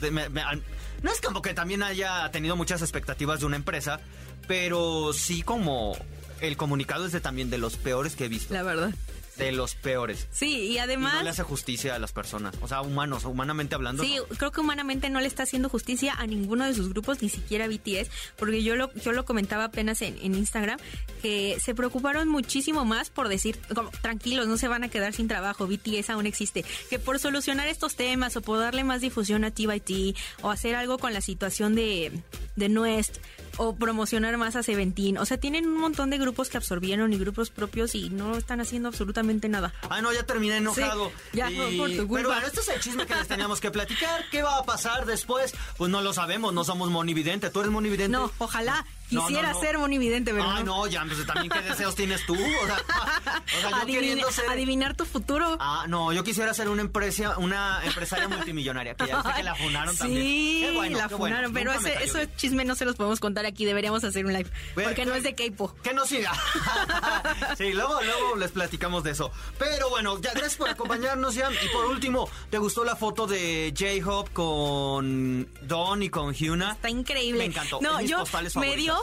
de- 0.00 0.10
me- 0.10 0.28
me- 0.30 0.40
al- 0.42 0.62
no 1.02 1.12
es 1.12 1.20
como 1.20 1.40
que 1.42 1.54
también 1.54 1.82
haya 1.82 2.30
tenido 2.30 2.56
muchas 2.56 2.80
expectativas 2.82 3.40
de 3.40 3.46
una 3.46 3.56
empresa, 3.56 4.00
pero 4.48 5.12
sí 5.12 5.42
como 5.42 5.96
el 6.40 6.56
comunicado 6.56 7.06
es 7.06 7.12
de 7.12 7.20
también 7.20 7.50
de 7.50 7.58
los 7.58 7.76
peores 7.76 8.16
que 8.16 8.26
he 8.26 8.28
visto. 8.28 8.52
La 8.54 8.62
verdad. 8.62 8.92
De 9.36 9.52
los 9.52 9.74
peores. 9.74 10.26
Sí, 10.32 10.54
y 10.54 10.72
Y 10.72 10.78
además... 10.78 11.14
no 11.14 11.22
le 11.22 11.30
hace 11.30 11.42
justicia 11.42 11.94
a 11.94 11.98
las 11.98 12.12
personas. 12.12 12.54
O 12.60 12.68
sea, 12.68 12.82
humanos, 12.82 13.24
humanamente 13.24 13.74
hablando. 13.74 14.02
Sí, 14.02 14.16
no. 14.16 14.36
creo 14.36 14.50
que 14.50 14.60
humanamente 14.60 15.08
no 15.08 15.18
le 15.20 15.26
está 15.26 15.44
haciendo 15.44 15.70
justicia 15.70 16.12
a 16.12 16.26
ninguno 16.26 16.66
de 16.66 16.74
sus 16.74 16.90
grupos, 16.90 17.22
ni 17.22 17.30
siquiera 17.30 17.64
a 17.64 17.68
BTS, 17.68 18.10
porque 18.36 18.62
yo 18.62 18.76
lo, 18.76 18.92
yo 18.94 19.12
lo 19.12 19.24
comentaba 19.24 19.64
apenas 19.64 20.02
en, 20.02 20.18
en 20.20 20.34
Instagram, 20.34 20.78
que 21.22 21.56
se 21.58 21.74
preocuparon 21.74 22.28
muchísimo 22.28 22.84
más 22.84 23.08
por 23.08 23.28
decir, 23.28 23.58
como, 23.74 23.90
tranquilos, 24.02 24.46
no 24.46 24.58
se 24.58 24.68
van 24.68 24.84
a 24.84 24.88
quedar 24.88 25.14
sin 25.14 25.26
trabajo, 25.26 25.66
BTS 25.66 26.10
aún 26.10 26.26
existe, 26.26 26.64
que 26.90 26.98
por 26.98 27.18
solucionar 27.18 27.68
estos 27.68 27.96
temas 27.96 28.36
o 28.36 28.42
por 28.42 28.58
darle 28.58 28.84
más 28.84 29.00
difusión 29.00 29.44
a 29.44 29.50
TYT 29.50 30.16
o 30.42 30.50
hacer 30.50 30.74
algo 30.74 30.98
con 30.98 31.14
la 31.14 31.22
situación 31.22 31.74
de, 31.74 32.12
de 32.56 32.68
Nuest 32.68 33.18
o 33.62 33.76
promocionar 33.76 34.38
más 34.38 34.56
a 34.56 34.62
Seventeen. 34.62 35.18
O 35.18 35.26
sea, 35.26 35.36
tienen 35.36 35.66
un 35.66 35.76
montón 35.78 36.08
de 36.08 36.16
grupos 36.16 36.48
que 36.48 36.56
absorbieron 36.56 37.12
y 37.12 37.18
grupos 37.18 37.50
propios 37.50 37.94
y 37.94 38.08
no 38.08 38.34
están 38.38 38.58
haciendo 38.62 38.88
absolutamente 38.88 39.50
nada. 39.50 39.74
Ay, 39.90 40.00
no, 40.00 40.10
ya 40.14 40.22
terminé 40.24 40.56
enojado. 40.56 41.12
ya, 41.34 41.50
Y- 41.50 41.76
por 41.76 41.90
tu 41.90 41.96
culpa. 42.08 42.14
Pero 42.14 42.28
bueno, 42.30 42.46
este 42.46 42.60
es 42.60 42.68
el 42.70 42.80
chisme 42.80 43.04
que 43.06 43.14
les 43.14 43.28
teníamos 43.28 43.60
que 43.60 43.70
platicar. 43.70 44.24
¿Qué 44.30 44.42
va 44.42 44.56
a 44.56 44.64
pasar 44.64 45.04
después? 45.04 45.52
Pues 45.76 45.90
no 45.90 46.00
lo 46.00 46.14
sabemos, 46.14 46.54
no 46.54 46.64
somos 46.64 46.88
monividente. 46.90 47.50
¿Tú 47.50 47.60
eres 47.60 47.70
monividente? 47.70 48.16
No, 48.16 48.32
ojalá 48.38 48.86
No, 49.10 49.22
no, 49.22 49.26
quisiera 49.28 49.52
no. 49.52 49.60
ser 49.60 49.78
monividente, 49.78 50.32
pero 50.32 50.48
Ay, 50.50 50.64
no. 50.64 50.86
ya, 50.86 51.04
pues 51.04 51.26
también 51.26 51.48
qué 51.50 51.60
deseos 51.68 51.94
tienes 51.94 52.24
tú. 52.26 52.34
O 52.34 52.66
sea, 52.66 52.76
o 53.58 53.60
sea, 53.60 53.70
yo 53.70 53.76
Adivine- 53.76 53.92
queriendo 54.00 54.30
ser... 54.30 54.48
Adivinar 54.50 54.94
tu 54.96 55.04
futuro. 55.04 55.56
Ah, 55.60 55.84
no, 55.88 56.12
yo 56.12 56.22
quisiera 56.24 56.54
ser 56.54 56.68
una 56.68 56.82
empresa, 56.82 57.36
una 57.38 57.80
empresaria 57.84 58.28
multimillonaria, 58.28 58.94
que 58.94 59.06
ya 59.06 59.22
sé 59.22 59.28
que 59.36 59.42
la 59.42 59.54
funaron 59.54 59.94
sí, 59.94 59.98
también. 60.00 60.24
Qué 60.24 60.72
bueno, 60.76 60.98
la 60.98 61.08
qué 61.08 61.14
bueno, 61.14 61.34
funaron, 61.36 61.52
pero 61.52 61.72
ese, 61.72 61.92
cayó 61.94 62.04
ese 62.04 62.18
bien. 62.26 62.36
chisme 62.36 62.64
no 62.64 62.74
se 62.74 62.84
los 62.84 62.96
podemos 62.96 63.20
contar 63.20 63.46
aquí, 63.46 63.64
deberíamos 63.64 64.04
hacer 64.04 64.24
un 64.26 64.32
live, 64.32 64.50
Ve- 64.76 64.84
porque 64.84 65.04
no 65.06 65.14
es 65.14 65.22
de 65.22 65.34
K-pop. 65.34 65.78
Que 65.82 65.92
no 65.92 66.06
siga. 66.06 66.32
sí, 67.58 67.72
luego, 67.72 68.00
luego 68.02 68.36
les 68.36 68.50
platicamos 68.52 69.02
de 69.04 69.12
eso. 69.12 69.30
Pero 69.58 69.88
bueno, 69.90 70.20
ya 70.20 70.30
gracias 70.32 70.56
por 70.56 70.68
acompañarnos, 70.68 71.34
Yam. 71.34 71.52
Y 71.64 71.68
por 71.68 71.86
último, 71.86 72.28
¿te 72.50 72.58
gustó 72.58 72.84
la 72.84 72.96
foto 72.96 73.26
de 73.26 73.72
J-Hope 73.78 74.30
con 74.32 75.48
Don 75.62 76.02
y 76.02 76.10
con 76.10 76.32
Hyuna? 76.34 76.72
Está 76.72 76.90
increíble. 76.90 77.38
Me 77.40 77.44
encantó. 77.46 77.78
No, 77.80 77.96
es 77.96 78.02
mis 78.02 78.10
yo 78.10 78.18
me 78.18 78.26
favoritas. 78.26 78.50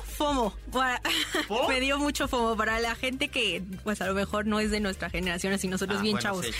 Dio 0.01 0.15
FOMO. 0.15 0.53
para- 0.71 1.01
me 1.69 1.79
dio 1.79 1.97
mucho 1.99 2.27
FOMO 2.27 2.55
para 2.57 2.79
la 2.79 2.95
gente 2.95 3.27
que, 3.29 3.61
pues 3.83 4.01
a 4.01 4.07
lo 4.07 4.13
mejor 4.13 4.45
no 4.45 4.59
es 4.59 4.71
de 4.71 4.79
nuestra 4.79 5.09
generación, 5.09 5.53
así 5.53 5.67
nosotros 5.67 5.99
Ah, 5.99 6.01
bien 6.01 6.13
bueno, 6.13 6.23
chavos. 6.23 6.45
sí. 6.45 6.51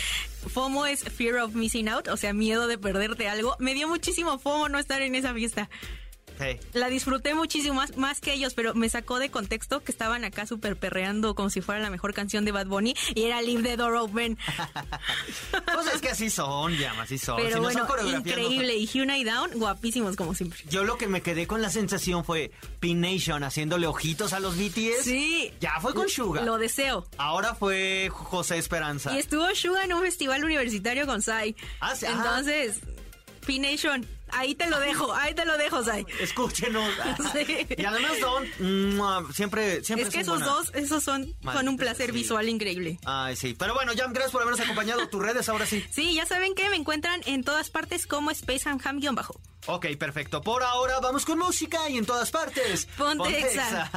FOMO 0.50 0.86
es 0.86 1.03
Fear 1.03 1.38
of 1.39 1.53
Missing 1.56 1.89
Out, 1.89 2.08
o 2.08 2.17
sea, 2.17 2.34
miedo 2.34 2.67
de 2.67 2.77
perderte 2.77 3.27
algo. 3.27 3.56
Me 3.60 3.74
dio 3.74 3.88
muchísimo 3.88 4.39
FOMO 4.39 4.70
no 4.70 4.79
estar 4.79 5.01
en 5.01 5.15
esa 5.15 5.34
fiesta. 5.34 5.70
Hey. 6.39 6.60
La 6.74 6.89
disfruté 6.89 7.34
muchísimo 7.34 7.75
más, 7.75 7.98
más 7.98 8.22
que 8.22 8.34
ellos, 8.34 8.53
pero 8.53 8.74
me 8.75 8.89
sacó 8.89 9.20
de 9.20 9.29
contexto 9.32 9.84
que 9.84 9.91
estaban 9.91 10.24
acá 10.24 10.46
súper 10.46 10.75
perreando 10.77 11.36
como 11.36 11.50
si 11.50 11.62
fuera 11.62 11.82
la 11.82 11.89
mejor 11.89 12.13
canción 12.13 12.46
de 12.46 12.51
Bad 12.51 12.67
Bunny 12.67 12.96
y 13.15 13.24
era 13.24 13.41
Leave 13.41 13.63
the 13.63 13.77
Door 13.77 13.96
Open. 13.96 14.38
Pues 15.74 15.88
es 15.94 16.01
que 16.01 16.10
así 16.10 16.29
son, 16.29 16.75
Yam, 16.77 17.00
así 17.00 17.17
son. 17.17 17.38
Pero 17.38 17.56
Si 17.56 17.60
bueno, 17.60 17.86
coreografías, 17.88 18.25
no 18.25 18.32
son- 18.34 18.41
increíble. 18.51 18.75
Y 18.75 18.86
Hyuna 18.88 19.17
y 19.17 19.24
Down, 19.24 19.51
guapísimos 19.56 20.15
como 20.15 20.34
siempre. 20.34 20.60
Yo 20.70 20.84
lo 20.84 20.98
que 20.98 21.08
me 21.08 21.22
quedé 21.22 21.46
con 21.48 21.62
la 21.62 21.70
sensación 21.70 22.24
fue 22.25 22.51
P-Nation 22.79 23.44
haciéndole 23.44 23.88
ojitos 23.88 24.34
a 24.34 24.39
los 24.39 24.56
BTS. 24.58 25.03
Sí. 25.03 25.53
Ya 25.60 25.79
fue 25.82 25.94
con 25.94 26.10
Suga. 26.10 26.41
Lo 26.44 26.58
deseo. 26.58 27.06
Ahora 27.17 27.53
fue 27.56 28.10
José 28.12 28.58
Esperanza. 28.58 29.13
Y 29.15 29.20
estuvo 29.20 29.46
Suga 29.56 29.84
en 29.84 29.94
un 29.94 30.01
festival 30.01 30.44
universitario 30.44 31.06
con 31.06 31.22
Sai. 31.22 31.56
Ah, 31.79 31.96
sí. 31.96 32.06
Entonces, 32.06 32.77
P-Nation, 33.46 34.06
ahí 34.31 34.55
te 34.55 34.67
lo 34.67 34.79
dejo, 34.79 35.13
ahí 35.13 35.34
te 35.34 35.46
lo 35.46 35.57
dejo, 35.57 35.84
Sai. 35.84 36.05
Escúchenos. 36.19 36.89
Sí. 37.34 37.67
Y 37.77 37.86
además 37.86 38.12
Don, 38.19 38.96
mua, 38.98 39.25
siempre, 39.34 39.84
siempre 39.84 40.07
Es 40.07 40.13
que 40.13 40.24
son 40.24 40.41
esos 40.41 40.48
buenas. 40.48 40.72
dos, 40.74 40.75
esos 40.84 41.03
son, 41.03 41.22
Maldita 41.41 41.53
son 41.53 41.67
un 41.69 41.77
placer 41.77 42.07
sí. 42.07 42.12
visual 42.12 42.50
increíble. 42.50 43.00
Ay, 43.05 43.36
sí. 43.36 43.55
Pero 43.57 43.74
bueno, 43.74 43.91
Jam, 43.96 44.12
gracias 44.13 44.31
por 44.31 44.41
habernos 44.41 44.60
acompañado. 44.62 45.07
Tus 45.10 45.22
redes 45.22 45.48
ahora 45.50 45.65
sí. 45.65 45.84
Sí, 45.91 46.15
ya 46.15 46.25
saben 46.25 46.55
que 46.55 46.69
me 46.69 46.75
encuentran 46.75 47.22
en 47.25 47.43
todas 47.43 47.69
partes 47.69 48.07
como 48.07 48.31
Space 48.31 48.67
and 48.69 48.81
Ham-bajo. 48.86 49.39
Ok, 49.67 49.88
perfecto. 50.00 50.41
Por 50.41 50.63
ahora 50.63 51.00
vamos 51.01 51.25
con 51.25 51.39
música 51.39 51.89
y 51.89 51.98
en 51.98 52.05
todas 52.05 52.31
partes. 52.31 52.86
Ponte 52.98 53.39
Exa. 53.39 53.91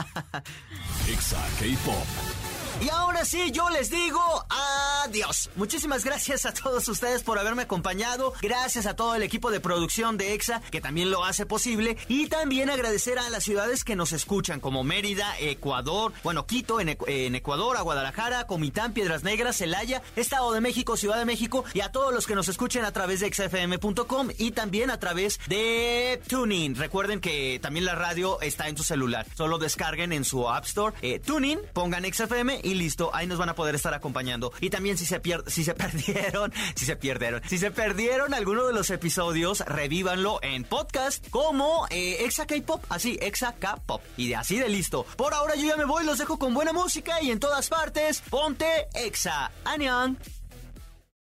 Exa 1.08 1.38
K-Pop. 1.60 2.49
Y 2.80 2.88
ahora 2.88 3.26
sí, 3.26 3.50
yo 3.52 3.68
les 3.68 3.90
digo 3.90 4.20
adiós. 4.48 5.50
Muchísimas 5.56 6.02
gracias 6.02 6.46
a 6.46 6.54
todos 6.54 6.88
ustedes 6.88 7.22
por 7.22 7.38
haberme 7.38 7.62
acompañado. 7.62 8.32
Gracias 8.40 8.86
a 8.86 8.96
todo 8.96 9.14
el 9.14 9.22
equipo 9.22 9.50
de 9.50 9.60
producción 9.60 10.16
de 10.16 10.32
EXA, 10.32 10.62
que 10.70 10.80
también 10.80 11.10
lo 11.10 11.22
hace 11.24 11.44
posible. 11.44 11.98
Y 12.08 12.28
también 12.28 12.70
agradecer 12.70 13.18
a 13.18 13.28
las 13.28 13.44
ciudades 13.44 13.84
que 13.84 13.96
nos 13.96 14.12
escuchan, 14.12 14.60
como 14.60 14.82
Mérida, 14.82 15.26
Ecuador, 15.40 16.14
bueno, 16.22 16.46
Quito, 16.46 16.80
en, 16.80 16.88
Ecu- 16.96 17.04
en 17.08 17.34
Ecuador, 17.34 17.76
a 17.76 17.82
Guadalajara, 17.82 18.46
Comitán, 18.46 18.94
Piedras 18.94 19.24
Negras, 19.24 19.58
Celaya, 19.58 20.00
Estado 20.16 20.50
de 20.52 20.62
México, 20.62 20.96
Ciudad 20.96 21.18
de 21.18 21.26
México, 21.26 21.64
y 21.74 21.80
a 21.82 21.92
todos 21.92 22.14
los 22.14 22.26
que 22.26 22.34
nos 22.34 22.48
escuchen 22.48 22.86
a 22.86 22.92
través 22.92 23.20
de 23.20 23.26
exafm.com 23.26 24.28
y 24.38 24.52
también 24.52 24.90
a 24.90 24.98
través 24.98 25.38
de 25.48 26.22
Tuning. 26.28 26.76
Recuerden 26.76 27.20
que 27.20 27.58
también 27.60 27.84
la 27.84 27.94
radio 27.94 28.40
está 28.40 28.68
en 28.68 28.76
su 28.78 28.84
celular. 28.84 29.26
Solo 29.36 29.58
descarguen 29.58 30.14
en 30.14 30.24
su 30.24 30.48
App 30.48 30.64
Store 30.64 30.96
eh, 31.02 31.18
Tuning, 31.18 31.58
pongan 31.74 32.04
XFM 32.10 32.60
y 32.62 32.69
listo. 32.74 33.10
Ahí 33.14 33.26
nos 33.26 33.38
van 33.38 33.48
a 33.48 33.54
poder 33.54 33.74
estar 33.74 33.94
acompañando. 33.94 34.52
Y 34.60 34.70
también 34.70 34.98
si 34.98 35.06
se, 35.06 35.20
pier 35.20 35.42
si 35.46 35.64
se 35.64 35.74
perdieron, 35.80 36.52
si 36.74 36.84
se 36.84 36.96
perdieron, 36.96 37.42
si 37.48 37.58
se 37.58 37.70
perdieron 37.70 38.34
alguno 38.34 38.66
de 38.66 38.72
los 38.72 38.90
episodios, 38.90 39.60
revívanlo 39.60 40.38
en 40.42 40.64
podcast 40.64 41.28
como 41.30 41.86
eh, 41.90 42.24
Exa 42.24 42.46
K-Pop, 42.46 42.84
así, 42.88 43.18
Exa 43.20 43.54
K-Pop. 43.54 44.02
Y 44.16 44.28
de 44.28 44.36
así 44.36 44.58
de 44.58 44.68
listo. 44.68 45.04
Por 45.16 45.34
ahora 45.34 45.54
yo 45.56 45.66
ya 45.66 45.76
me 45.76 45.84
voy, 45.84 46.04
los 46.04 46.18
dejo 46.18 46.38
con 46.38 46.54
buena 46.54 46.72
música 46.72 47.22
y 47.22 47.30
en 47.30 47.40
todas 47.40 47.68
partes, 47.68 48.22
ponte 48.28 48.88
Exa. 48.94 49.50
Annyeong. 49.64 50.39